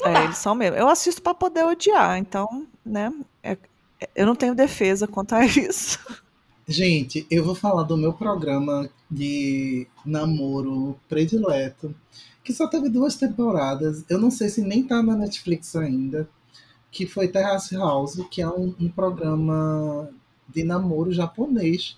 [0.00, 0.24] Não é, dá.
[0.24, 0.76] eles são mesmo.
[0.76, 3.12] Eu assisto para poder odiar, então, né?
[3.42, 3.56] É,
[4.14, 5.98] eu não tenho defesa quanto a isso.
[6.68, 11.94] Gente, eu vou falar do meu programa de namoro predileto,
[12.42, 14.04] que só teve duas temporadas.
[14.08, 16.28] Eu não sei se nem tá na Netflix ainda.
[16.90, 20.08] Que foi Terrace House, que é um, um programa
[20.48, 21.96] de namoro japonês.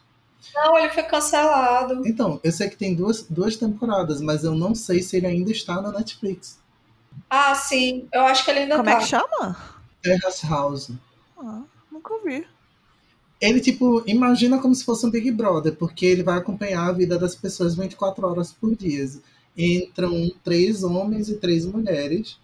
[0.55, 2.07] Não, ele foi cancelado.
[2.07, 5.51] Então, eu sei que tem duas, duas temporadas, mas eu não sei se ele ainda
[5.51, 6.59] está na Netflix.
[7.29, 8.09] Ah, sim.
[8.13, 8.97] Eu acho que ele ainda Como tá.
[8.97, 9.57] é que chama?
[10.03, 10.91] Terrace House.
[11.39, 12.47] Ah, nunca ouvi.
[13.41, 17.19] Ele, tipo, imagina como se fosse um Big Brother, porque ele vai acompanhar a vida
[17.19, 19.07] das pessoas 24 horas por dia.
[19.57, 22.39] Entram três homens e três mulheres,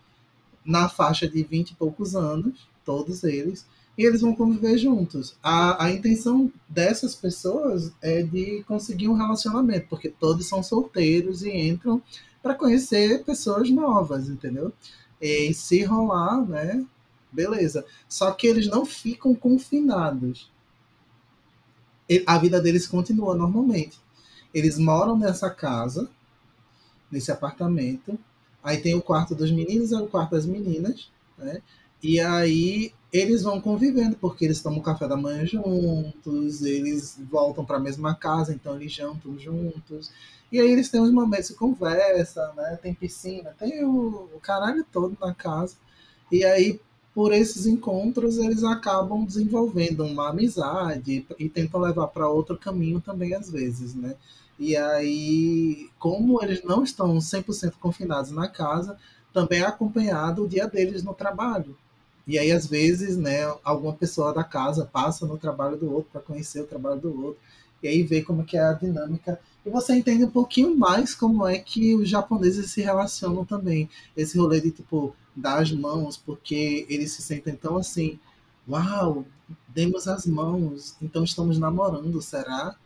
[0.65, 5.37] na faixa de 20 e poucos anos, todos eles, e eles vão conviver juntos.
[5.43, 11.51] A, a intenção dessas pessoas é de conseguir um relacionamento, porque todos são solteiros e
[11.51, 12.03] entram
[12.43, 14.73] para conhecer pessoas novas, entendeu?
[15.21, 16.85] E se rolar, né?
[17.33, 17.85] Beleza.
[18.09, 20.53] Só que eles não ficam confinados.
[22.27, 23.99] A vida deles continua normalmente.
[24.53, 26.11] Eles moram nessa casa,
[27.11, 28.19] nesse apartamento.
[28.63, 31.63] Aí tem o quarto dos meninos e o quarto das meninas, né?
[32.03, 37.77] E aí eles vão convivendo, porque eles tomam café da manhã juntos, eles voltam para
[37.77, 40.11] a mesma casa, então eles jantam juntos.
[40.51, 42.77] E aí eles têm uns momentos de conversa, né?
[42.83, 45.77] Tem piscina, tem o, o caralho todo na casa.
[46.31, 46.81] E aí,
[47.15, 53.33] por esses encontros, eles acabam desenvolvendo uma amizade e tentam levar para outro caminho também,
[53.33, 54.17] às vezes, né?
[54.59, 58.99] E aí, como eles não estão 100% confinados na casa,
[59.33, 61.77] também é acompanhado o dia deles no trabalho.
[62.27, 66.21] E aí, às vezes, né, alguma pessoa da casa passa no trabalho do outro para
[66.23, 67.41] conhecer o trabalho do outro.
[67.83, 69.39] E aí vê como que é a dinâmica.
[69.65, 73.91] E você entende um pouquinho mais como é que os japoneses se relacionam também.
[74.17, 78.19] Esse rolê de, tipo, dar as mãos, porque eles se sentem tão assim,
[78.69, 79.27] uau,
[79.69, 82.77] demos as mãos, então estamos namorando, será?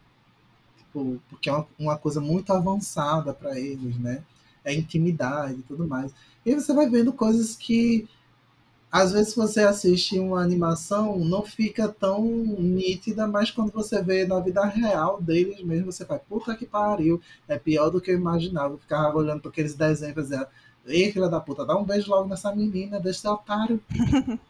[0.78, 4.24] Tipo, porque é uma, uma coisa muito avançada para eles, né?
[4.64, 6.12] É intimidade e tudo mais.
[6.44, 8.08] E aí você vai vendo coisas que
[8.90, 14.40] às vezes você assiste uma animação, não fica tão nítida, mas quando você vê na
[14.40, 18.74] vida real deles mesmo, você faz, puta que pariu, é pior do que eu imaginava.
[18.74, 20.48] Eu ficava olhando para aqueles desenhos e dizia,
[20.86, 23.78] ei, filha da puta, dá um beijo logo nessa menina, deixa esse otário.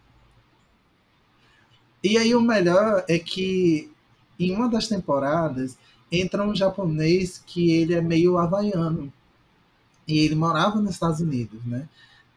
[2.03, 3.91] e aí o melhor é que
[4.39, 5.77] em uma das temporadas
[6.13, 9.13] entra um japonês que ele é meio havaiano.
[10.07, 11.89] E ele morava nos Estados Unidos, né?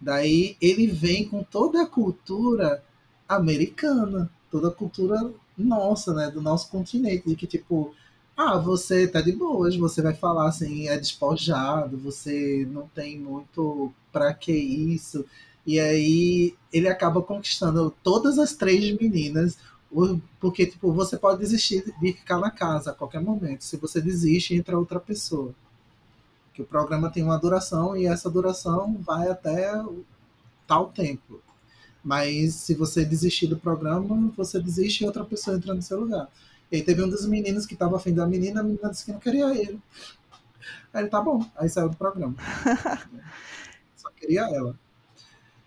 [0.01, 2.83] Daí ele vem com toda a cultura
[3.29, 7.93] americana, toda a cultura nossa, né, do nosso continente, de que tipo,
[8.35, 13.93] ah, você tá de boas, você vai falar assim, é despojado, você não tem muito
[14.11, 15.23] pra que isso.
[15.65, 19.57] E aí ele acaba conquistando todas as três meninas,
[20.39, 23.63] porque tipo, você pode desistir de ficar na casa a qualquer momento.
[23.63, 25.53] Se você desiste, entra outra pessoa
[26.53, 29.71] que o programa tem uma duração e essa duração vai até
[30.67, 31.41] tal tempo.
[32.03, 36.27] Mas se você desistir do programa, você desiste e outra pessoa entra no seu lugar.
[36.71, 39.11] E aí teve um dos meninos que estava afim da menina, a menina disse que
[39.11, 39.79] não queria ele.
[40.93, 42.35] Aí ele, tá bom, aí saiu do programa.
[43.95, 44.77] Só queria ela.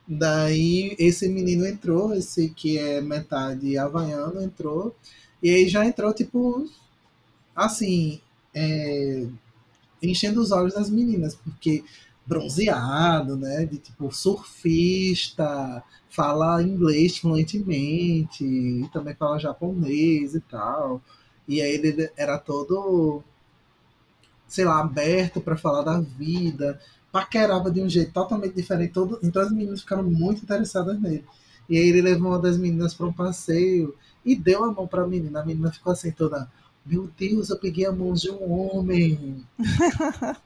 [0.07, 4.95] Daí esse menino entrou, esse que é metade havaiano entrou,
[5.43, 6.69] e aí já entrou, tipo,
[7.55, 8.21] assim,
[8.55, 9.27] é,
[10.11, 11.85] enchendo os olhos das meninas, porque
[12.27, 13.65] bronzeado, né?
[13.67, 21.03] De tipo surfista, fala inglês fluentemente, e também fala japonês e tal.
[21.47, 23.23] E aí ele era todo,
[24.47, 26.81] sei lá, aberto para falar da vida,
[27.13, 28.93] paquerava de um jeito totalmente diferente.
[28.93, 31.25] Todo, então as meninas ficaram muito interessadas nele.
[31.69, 33.95] E aí ele levou uma das meninas para um passeio
[34.25, 35.41] e deu a mão para a menina.
[35.41, 36.51] A menina ficou assim toda,
[36.85, 39.45] meu Deus, eu peguei a mão de um homem.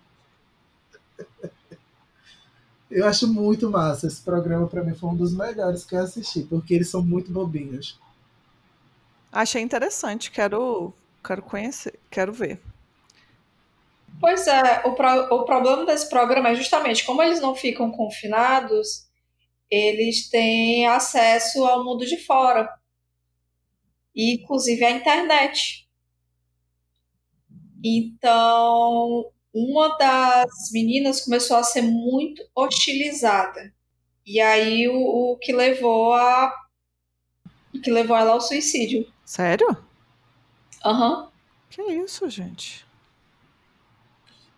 [2.90, 4.06] Eu acho muito massa.
[4.06, 7.32] Esse programa para mim foi um dos melhores que eu assisti, porque eles são muito
[7.32, 7.98] bobinhos.
[9.32, 10.92] Achei interessante, quero,
[11.24, 12.60] quero conhecer, quero ver.
[14.20, 19.06] Pois é, o, pro- o problema desse programa é justamente como eles não ficam confinados,
[19.70, 22.68] eles têm acesso ao mundo de fora,
[24.14, 25.87] inclusive à internet.
[27.82, 33.72] Então, uma das meninas começou a ser muito hostilizada.
[34.26, 36.52] E aí o, o que levou a
[37.74, 39.06] o que levou ela ao suicídio.
[39.24, 39.76] Sério?
[40.84, 41.22] Aham.
[41.22, 41.28] Uhum.
[41.70, 42.86] Que isso, gente?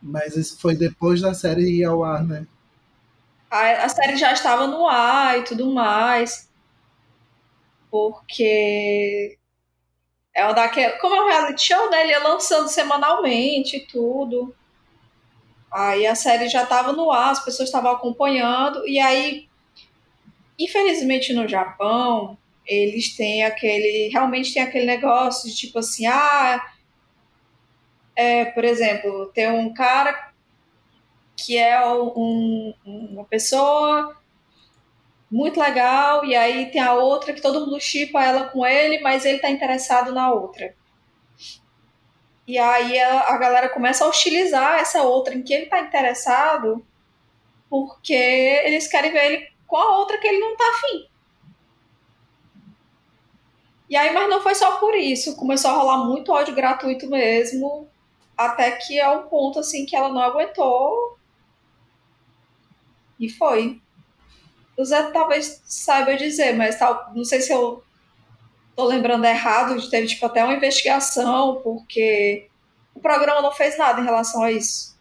[0.00, 2.46] Mas isso foi depois da série ir ao ar, né?
[3.50, 6.48] A, a série já estava no ar e tudo mais.
[7.90, 9.38] Porque
[10.34, 10.98] é uma daquela.
[10.98, 12.02] Como é um reality show, né?
[12.02, 14.54] Ele ia lançando semanalmente e tudo.
[15.72, 18.86] Aí a série já estava no ar, as pessoas estavam acompanhando.
[18.86, 19.48] E aí,
[20.58, 24.08] infelizmente no Japão, eles têm aquele.
[24.08, 26.64] Realmente tem aquele negócio de tipo assim, ah.
[28.16, 30.32] É, por exemplo, tem um cara
[31.36, 34.19] que é um, uma pessoa
[35.30, 39.24] muito legal, e aí tem a outra que todo mundo chipa ela com ele, mas
[39.24, 40.74] ele tá interessado na outra.
[42.46, 46.84] E aí a, a galera começa a hostilizar essa outra em que ele tá interessado,
[47.68, 51.08] porque eles querem ver ele com a outra que ele não tá afim.
[53.88, 57.88] E aí, mas não foi só por isso, começou a rolar muito ódio gratuito mesmo,
[58.36, 61.18] até que é um ponto assim que ela não aguentou.
[63.18, 63.80] E foi.
[64.80, 67.84] O Zé talvez saiba dizer, mas tal, não sei se eu
[68.74, 72.48] tô lembrando errado, teve tipo até uma investigação, porque
[72.94, 74.98] o programa não fez nada em relação a isso.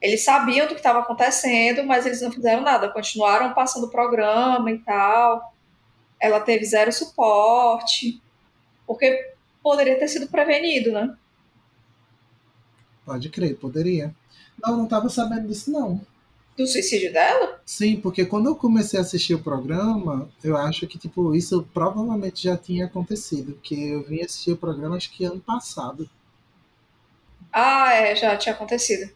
[0.00, 4.70] Eles sabiam do que estava acontecendo, mas eles não fizeram nada, continuaram passando o programa
[4.70, 5.52] e tal.
[6.20, 8.22] Ela teve zero suporte,
[8.86, 11.12] porque poderia ter sido prevenido, né?
[13.04, 14.14] Pode crer, poderia.
[14.62, 16.00] Não, não estava sabendo disso, não
[16.58, 17.60] do suicídio dela?
[17.64, 22.42] Sim, porque quando eu comecei a assistir o programa, eu acho que tipo isso provavelmente
[22.42, 26.10] já tinha acontecido, porque eu vim assistir o programa acho que ano passado.
[27.52, 29.10] Ah, é, já tinha acontecido.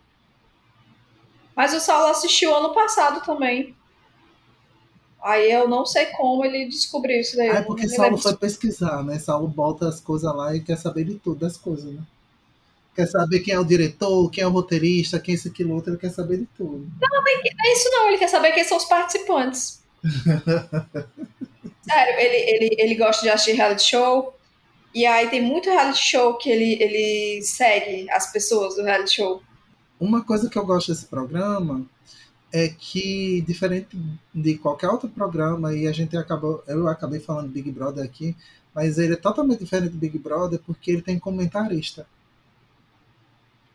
[1.55, 3.77] Mas o Saulo assistiu ano passado também.
[5.21, 7.51] Aí eu não sei como ele descobriu isso daí.
[7.51, 9.19] Ah, é porque Saulo foi pesquisar, né?
[9.19, 12.03] Saulo bota as coisas lá e quer saber de tudo das coisas, né?
[12.95, 15.93] Quer saber quem é o diretor, quem é o roteirista, quem é esse aquilo outro,
[15.93, 16.87] ele quer saber de tudo.
[17.01, 19.83] Não, não é isso não, ele quer saber quem são os participantes.
[21.83, 24.37] Sério, ele, ele, ele gosta de assistir reality show,
[24.95, 29.43] e aí tem muito reality show que ele, ele segue as pessoas do reality show.
[29.99, 31.87] Uma coisa que eu gosto desse programa
[32.53, 33.97] é que, diferente
[34.35, 38.37] de qualquer outro programa, e a gente acabou, eu acabei falando Big Brother aqui,
[38.75, 42.07] mas ele é totalmente diferente do Big Brother porque ele tem comentarista.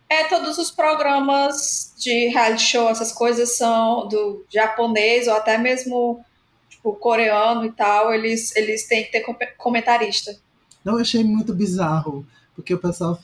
[0.10, 6.24] É, todos os programas de reality show, essas coisas são do japonês ou até mesmo
[6.70, 9.26] tipo coreano e tal, eles, eles têm que ter
[9.58, 10.38] comentarista.
[10.84, 13.20] Não, eu achei muito bizarro, porque o pessoal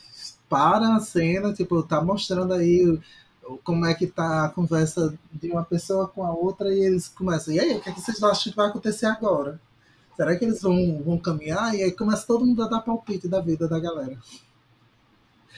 [0.48, 2.98] para a cena, tipo, tá mostrando aí
[3.62, 7.54] como é que tá a conversa de uma pessoa com a outra e eles começam,
[7.54, 9.60] e aí, o que, é que vocês acham que vai acontecer agora?
[10.16, 11.74] Será que eles vão, vão caminhar?
[11.74, 14.16] E aí começa todo mundo a dar palpite da vida da galera.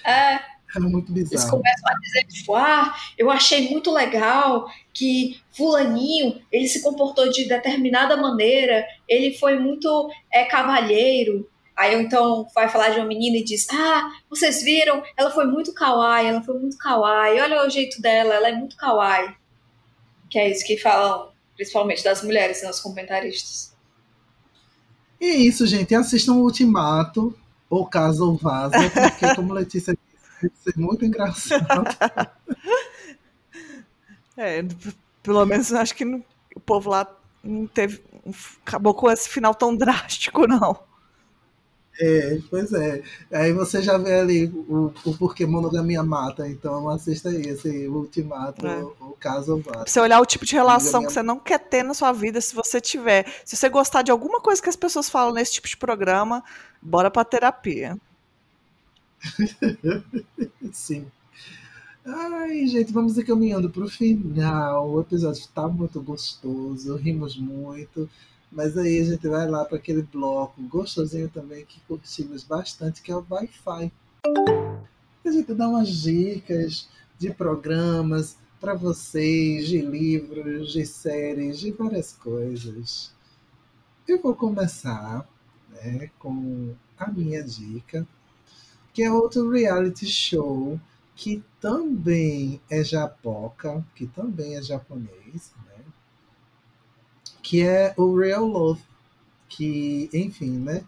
[0.05, 0.41] É,
[0.74, 1.34] é muito bizarro.
[1.34, 7.30] Eles começam a dizer, tipo, ah, eu achei muito legal que fulaninho, ele se comportou
[7.30, 11.48] de determinada maneira, ele foi muito é, cavalheiro.
[11.76, 15.02] Aí eu então vai falar de uma menina e diz, ah, vocês viram?
[15.16, 18.76] Ela foi muito kawaii, ela foi muito kawaii, olha o jeito dela, ela é muito
[18.76, 19.34] kawaii.
[20.30, 23.76] Que é isso que falam, principalmente das mulheres, nos comentaristas.
[25.20, 25.94] E é isso, gente.
[25.94, 27.34] Assistam o Ultimato,
[27.68, 29.95] ou Caso ou Vaza, porque como Letícia
[30.43, 31.64] Deve ser muito engraçado.
[34.37, 34.64] é,
[35.22, 36.22] pelo menos acho que não,
[36.55, 37.07] o povo lá
[37.43, 38.03] não teve.
[38.64, 40.78] acabou com esse final tão drástico, não.
[41.99, 43.03] É, pois é.
[43.32, 46.47] Aí você já vê ali o, o porquê monogamia mata.
[46.47, 48.82] Então assista aí esse ultimato, é.
[48.82, 49.87] o, o caso mata.
[49.87, 52.55] Você olhar o tipo de relação que você não quer ter na sua vida, se
[52.55, 53.26] você tiver.
[53.45, 56.45] Se você gostar de alguma coisa que as pessoas falam nesse tipo de programa,
[56.82, 57.97] bora pra terapia.
[60.72, 61.06] Sim.
[62.04, 64.90] Ai, gente, vamos encaminhando para o final.
[64.90, 68.08] O episódio está muito gostoso, rimos muito.
[68.50, 73.10] Mas aí a gente vai lá para aquele bloco gostosinho também que curtimos bastante, que
[73.10, 73.92] é o Wi-Fi.
[75.24, 76.88] A gente dá umas dicas
[77.18, 83.12] de programas para vocês, de livros, de séries, de várias coisas.
[84.06, 85.28] Eu vou começar
[85.70, 88.06] né, com a minha dica
[88.97, 90.80] que é outro reality show
[91.14, 95.84] que também é japoca, que também é japonês, né?
[97.42, 98.82] que é o Real Love,
[99.51, 100.82] que, enfim, né?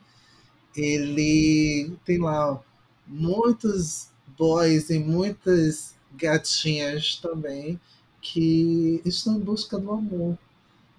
[0.75, 2.59] Ele tem lá
[3.07, 7.79] muitos boys e muitas gatinhas também
[8.23, 10.39] que estão em busca do amor.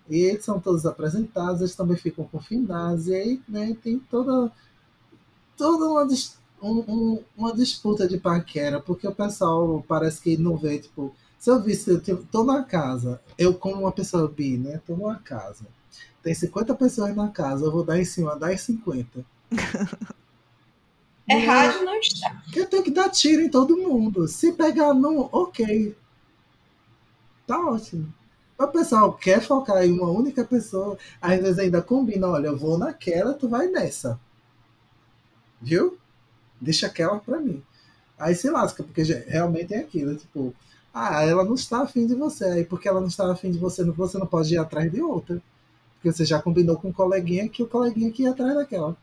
[0.08, 4.52] E eles são todos apresentados, eles também ficam confinados, e aí né, tem toda,
[5.58, 6.08] toda uma,
[6.62, 11.50] um, um, uma disputa de paquera, porque o pessoal parece que não vê, tipo, se
[11.50, 15.66] eu visse, eu tô na casa, eu como uma pessoa bi, né, tô numa casa,
[16.22, 19.26] tem 50 pessoas na casa, eu vou dar em cima, dar em 50.
[21.30, 22.44] Errado não está.
[22.56, 24.28] Eu tenho que dar tiro em todo mundo.
[24.28, 25.96] Se pegar num, ok.
[27.48, 28.14] Tá ótimo.
[28.58, 32.78] O pessoal quer focar em uma única pessoa, às vezes ainda combina, olha, eu vou
[32.78, 34.20] naquela, tu vai nessa.
[35.62, 35.99] Viu?
[36.60, 37.64] Deixa aquela pra mim.
[38.18, 40.54] Aí se lasca, porque realmente é aquilo, tipo,
[40.94, 42.46] ah, ela não está afim de você.
[42.46, 45.42] Aí porque ela não está afim de você, você não pode ir atrás de outra.
[45.96, 48.96] Porque você já combinou com o um coleguinha que o coleguinha que ia atrás daquela.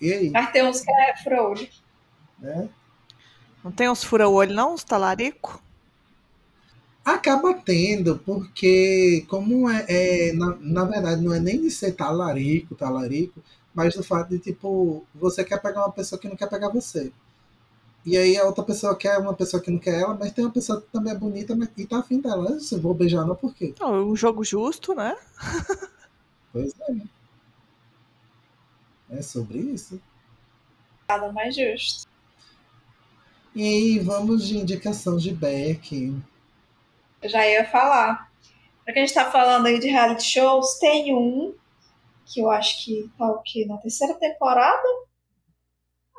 [0.00, 0.30] E aí?
[0.30, 1.68] Mas tem uns que é fura-olho.
[2.38, 2.68] Né?
[3.64, 4.74] Não tem uns fura-olho, não?
[4.74, 5.62] Uns talarico?
[7.04, 12.74] Acaba tendo, porque como é, é na, na, verdade não é nem de ser talarico,
[12.74, 13.42] talarico,
[13.78, 17.12] mas do fato de tipo, você quer pegar uma pessoa que não quer pegar você.
[18.04, 20.50] E aí a outra pessoa quer uma pessoa que não quer ela, mas tem uma
[20.50, 22.58] pessoa que também é bonita mas, e tá afim dela.
[22.72, 23.72] Eu vou beijar não por quê?
[23.78, 25.16] Não, é um jogo justo, né?
[26.52, 26.96] pois é.
[29.10, 30.02] É sobre isso.
[31.08, 32.08] Nada mais justo.
[33.54, 36.20] E vamos de indicação de Beck.
[37.22, 38.28] Eu já ia falar.
[38.82, 41.54] Pra que a gente tá falando aí de reality shows, tem um
[42.32, 43.64] que eu acho que tá o quê?
[43.66, 44.88] Na terceira temporada?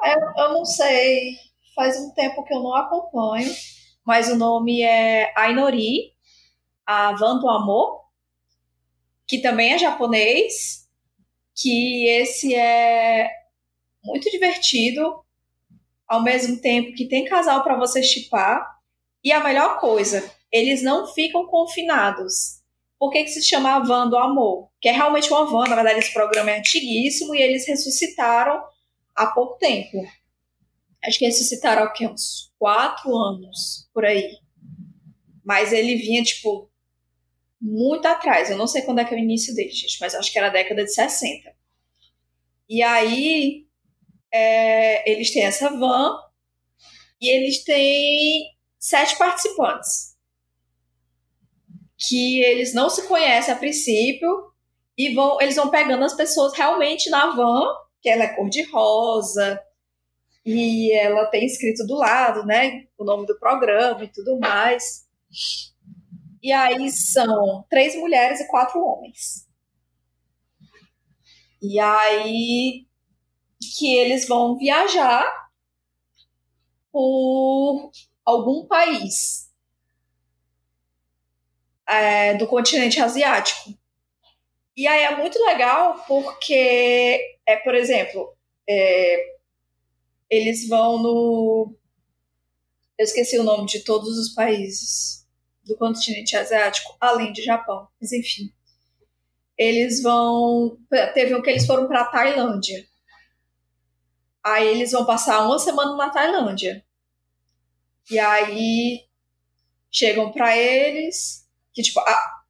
[0.03, 1.37] Eu, eu não sei.
[1.75, 3.51] Faz um tempo que eu não acompanho.
[4.05, 6.13] Mas o nome é Ainori,
[6.85, 8.05] a Van do Amor,
[9.27, 10.89] que também é japonês
[11.61, 13.29] que esse é
[14.03, 15.23] muito divertido,
[16.07, 18.65] ao mesmo tempo que tem casal para você chipar.
[19.23, 22.58] E a melhor coisa, eles não ficam confinados.
[22.99, 24.69] Por que, que se chama a van do amor?
[24.81, 28.61] Que é realmente uma van, na verdade esse programa é antiguíssimo e eles ressuscitaram
[29.15, 29.97] há pouco tempo.
[31.05, 34.37] Acho que ressuscitaram há uns quatro anos, por aí.
[35.45, 36.69] Mas ele vinha, tipo,
[37.61, 38.49] muito atrás.
[38.49, 40.47] Eu não sei quando é que é o início dele, gente, mas acho que era
[40.47, 41.55] a década de 60.
[42.67, 43.65] E aí
[44.31, 46.17] é, eles têm essa van
[47.21, 50.08] e eles têm sete participantes
[51.99, 54.51] que eles não se conhecem a princípio
[54.97, 57.67] e vão eles vão pegando as pessoas realmente na van
[58.01, 59.61] que ela é cor de rosa
[60.45, 65.07] e ela tem escrito do lado né o nome do programa e tudo mais
[66.41, 69.47] e aí são três mulheres e quatro homens.
[71.61, 72.87] E aí
[73.77, 75.25] que eles vão viajar
[76.91, 77.91] por
[78.23, 79.48] algum país
[81.89, 83.73] é, do continente asiático.
[84.77, 88.33] E aí é muito legal porque, é, por exemplo,
[88.69, 89.35] é,
[90.29, 91.75] eles vão no.
[92.97, 95.27] Eu esqueci o nome de todos os países
[95.65, 97.87] do continente asiático, além de Japão.
[97.99, 98.53] Mas enfim.
[99.57, 100.77] Eles vão.
[101.13, 102.87] Teve um que eles foram para Tailândia.
[104.43, 106.85] Aí eles vão passar uma semana na Tailândia.
[108.09, 109.05] E aí
[109.91, 111.48] chegam para eles,
[111.79, 112.41] que tipo, ah,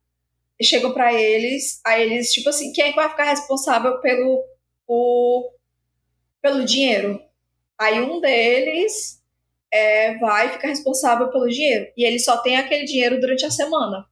[0.61, 4.43] chegam para eles, aí eles tipo assim, quem é que vai ficar responsável pelo
[4.87, 5.51] o,
[6.41, 7.21] pelo dinheiro?
[7.77, 9.21] Aí um deles
[9.71, 11.91] é, vai ficar responsável pelo dinheiro.
[11.95, 14.05] E ele só tem aquele dinheiro durante a semana.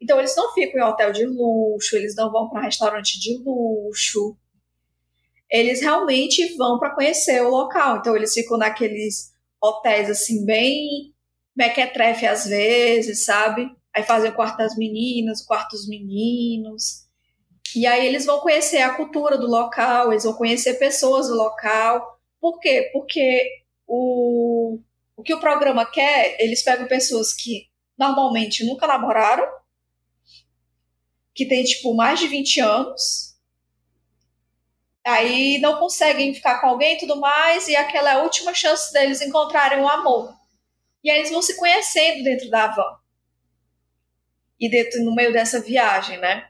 [0.00, 4.36] Então eles não ficam em hotel de luxo, eles não vão para restaurante de luxo.
[5.50, 7.96] Eles realmente vão para conhecer o local.
[7.96, 11.14] Então eles ficam naqueles hotéis assim bem
[11.56, 13.77] mequetrefe às vezes, sabe?
[13.98, 17.08] Aí fazem o quarto das meninas, o quarto dos meninos.
[17.74, 22.16] E aí eles vão conhecer a cultura do local, eles vão conhecer pessoas do local.
[22.40, 22.90] Por quê?
[22.92, 24.78] Porque o,
[25.16, 27.66] o que o programa quer, eles pegam pessoas que
[27.98, 29.48] normalmente nunca namoraram,
[31.34, 33.36] que tem tipo mais de 20 anos,
[35.04, 38.92] aí não conseguem ficar com alguém e tudo mais, e aquela é a última chance
[38.92, 40.32] deles encontrarem o um amor.
[41.02, 42.97] E aí eles vão se conhecendo dentro da van.
[44.60, 46.48] E dentro, no meio dessa viagem, né?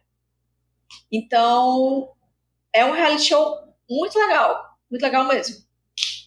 [1.13, 2.13] Então,
[2.73, 3.57] é um reality show
[3.89, 4.79] muito legal.
[4.91, 5.57] Muito legal mesmo.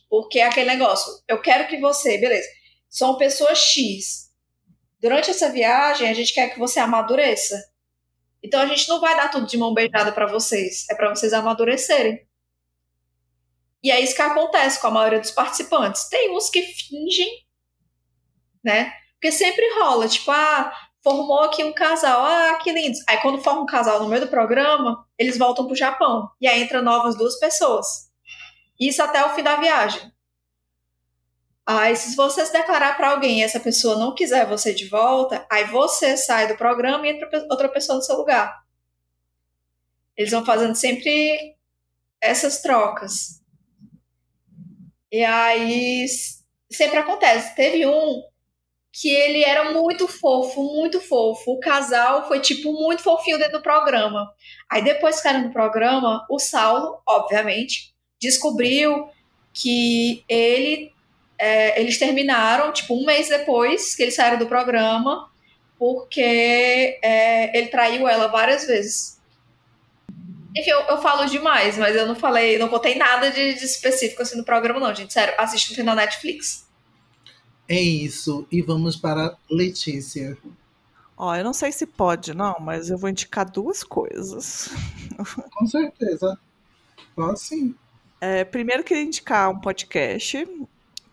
[0.10, 2.48] Porque é aquele negócio, eu quero que você, beleza,
[2.90, 4.30] são pessoas X.
[5.00, 7.72] Durante essa viagem, a gente quer que você amadureça.
[8.44, 11.32] Então a gente não vai dar tudo de mão beijada para vocês, é para vocês
[11.32, 12.28] amadurecerem.
[13.84, 16.08] E é isso que acontece com a maioria dos participantes.
[16.10, 17.46] Tem uns que fingem,
[18.64, 18.94] né?
[19.14, 20.72] Porque sempre rola, tipo, ah,
[21.04, 22.98] formou aqui um casal, ah, que lindo.
[23.08, 26.30] Aí quando forma um casal no meio do programa, eles voltam pro Japão.
[26.40, 28.12] E aí entra novas duas pessoas.
[28.80, 30.12] Isso até o fim da viagem.
[31.66, 35.46] Aí, se você se declarar para alguém e essa pessoa não quiser você de volta,
[35.50, 38.64] aí você sai do programa e entra outra pessoa no seu lugar.
[40.18, 41.56] Eles vão fazendo sempre
[42.20, 43.42] essas trocas.
[45.12, 46.06] E aí
[46.72, 47.56] sempre acontece.
[47.56, 48.24] Teve um
[48.94, 51.52] que ele era muito fofo, muito fofo.
[51.54, 54.30] O casal foi, tipo, muito fofinho dentro do programa.
[54.70, 59.08] Aí depois que era no programa, o Saulo, obviamente, descobriu
[59.54, 60.92] que ele
[61.40, 65.28] é, eles terminaram, tipo, um mês depois que eles saíram do programa,
[65.80, 69.20] porque é, ele traiu ela várias vezes.
[70.56, 74.22] Enfim, eu, eu, falo demais, mas eu não falei, não contei nada de, de específico
[74.22, 75.14] assim no programa, não, gente.
[75.14, 76.70] Sério, assiste no na Netflix.
[77.72, 78.46] É isso.
[78.52, 80.38] E vamos para Letícia.
[81.16, 84.68] Ó, eu não sei se pode, não, mas eu vou indicar duas coisas.
[85.56, 86.38] Com certeza.
[87.16, 87.74] Pode sim.
[88.20, 90.46] É, primeiro, queria indicar um podcast,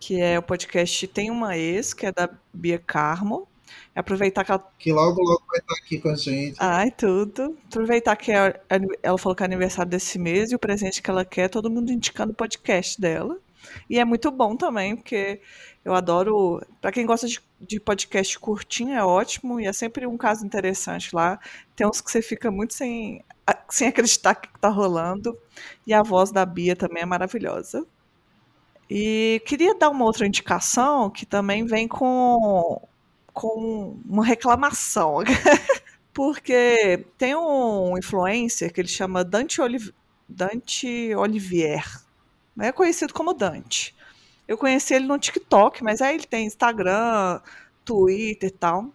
[0.01, 3.47] que é o podcast Tem Uma Ex, que é da Bia Carmo.
[3.95, 4.71] É aproveitar que ela.
[4.77, 6.57] Que logo, logo vai estar aqui com a gente.
[6.59, 7.57] Ai, tudo.
[7.69, 8.61] Aproveitar que é,
[9.01, 11.89] ela falou que é aniversário desse mês e o presente que ela quer, todo mundo
[11.89, 13.39] indicando o podcast dela.
[13.89, 15.41] E é muito bom também, porque
[15.83, 16.61] eu adoro.
[16.81, 19.59] Para quem gosta de, de, podcast curtinho, é ótimo.
[19.59, 21.39] E é sempre um caso interessante lá.
[21.75, 23.23] Tem uns que você fica muito sem,
[23.69, 25.37] sem acreditar que está rolando.
[25.85, 27.85] E a voz da Bia também é maravilhosa.
[28.89, 32.81] E queria dar uma outra indicação que também vem com,
[33.33, 35.17] com uma reclamação.
[36.13, 39.91] Porque tem um influencer que ele chama Dante, Oliv
[40.27, 41.83] Dante Olivier.
[42.59, 43.95] É conhecido como Dante.
[44.47, 47.39] Eu conheci ele no TikTok, mas aí ele tem Instagram,
[47.85, 48.91] Twitter e tal.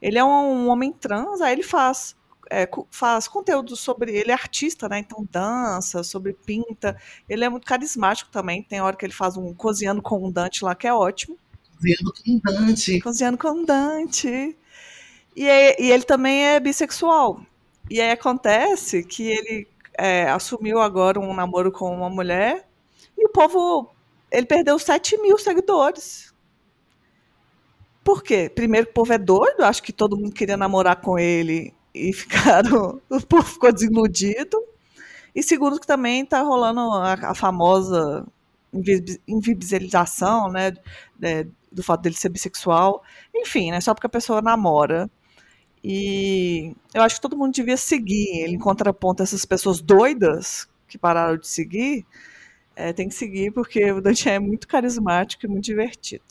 [0.00, 2.16] Ele é um, um homem trans, aí ele faz
[2.52, 4.12] é, faz conteúdo sobre.
[4.12, 4.98] Ele é artista, né?
[4.98, 6.96] Então dança, sobre pinta.
[7.28, 8.62] Ele é muito carismático também.
[8.62, 11.38] Tem hora que ele faz um Cozinhando com um Dante lá, que é ótimo.
[11.74, 13.00] Cozinhando com um Dante.
[13.00, 14.56] Cozinhando com um Dante.
[15.34, 17.40] E, e ele também é bissexual.
[17.90, 22.68] E aí acontece que ele é, assumiu agora um namoro com uma mulher
[23.22, 23.88] e o povo
[24.32, 26.34] ele perdeu 7 mil seguidores.
[28.02, 28.50] Por quê?
[28.52, 33.00] Primeiro, o povo é doido, acho que todo mundo queria namorar com ele e ficaram.
[33.08, 34.60] O povo ficou desiludido.
[35.34, 38.26] E segundo, que também está rolando a, a, famosa
[39.28, 40.72] invisibilização, né?
[41.16, 43.04] De, do fato dele ser bissexual.
[43.34, 43.80] Enfim, né?
[43.80, 45.08] Só porque a pessoa namora.
[45.84, 50.98] E eu acho que todo mundo devia seguir ele em contraponto essas pessoas doidas que
[50.98, 52.04] pararam de seguir
[52.74, 56.24] é, tem que seguir porque o Dante é muito carismático e muito divertido.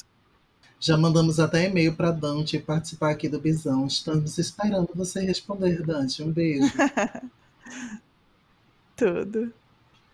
[0.79, 3.85] Já mandamos até e-mail para Dante participar aqui do Bisão.
[3.85, 6.23] Estamos esperando você responder, Dante.
[6.23, 6.71] Um beijo.
[8.97, 9.53] Tudo.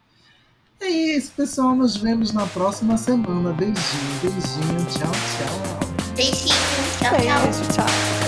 [0.81, 1.74] É isso, pessoal.
[1.74, 3.52] Nos vemos na próxima semana.
[3.52, 4.86] Beijinho, beijinho.
[4.86, 6.15] Tchau, tchau.
[6.16, 6.55] Beijinho,
[6.98, 7.40] tchau, tchau.
[7.43, 8.19] Beijo, tchau.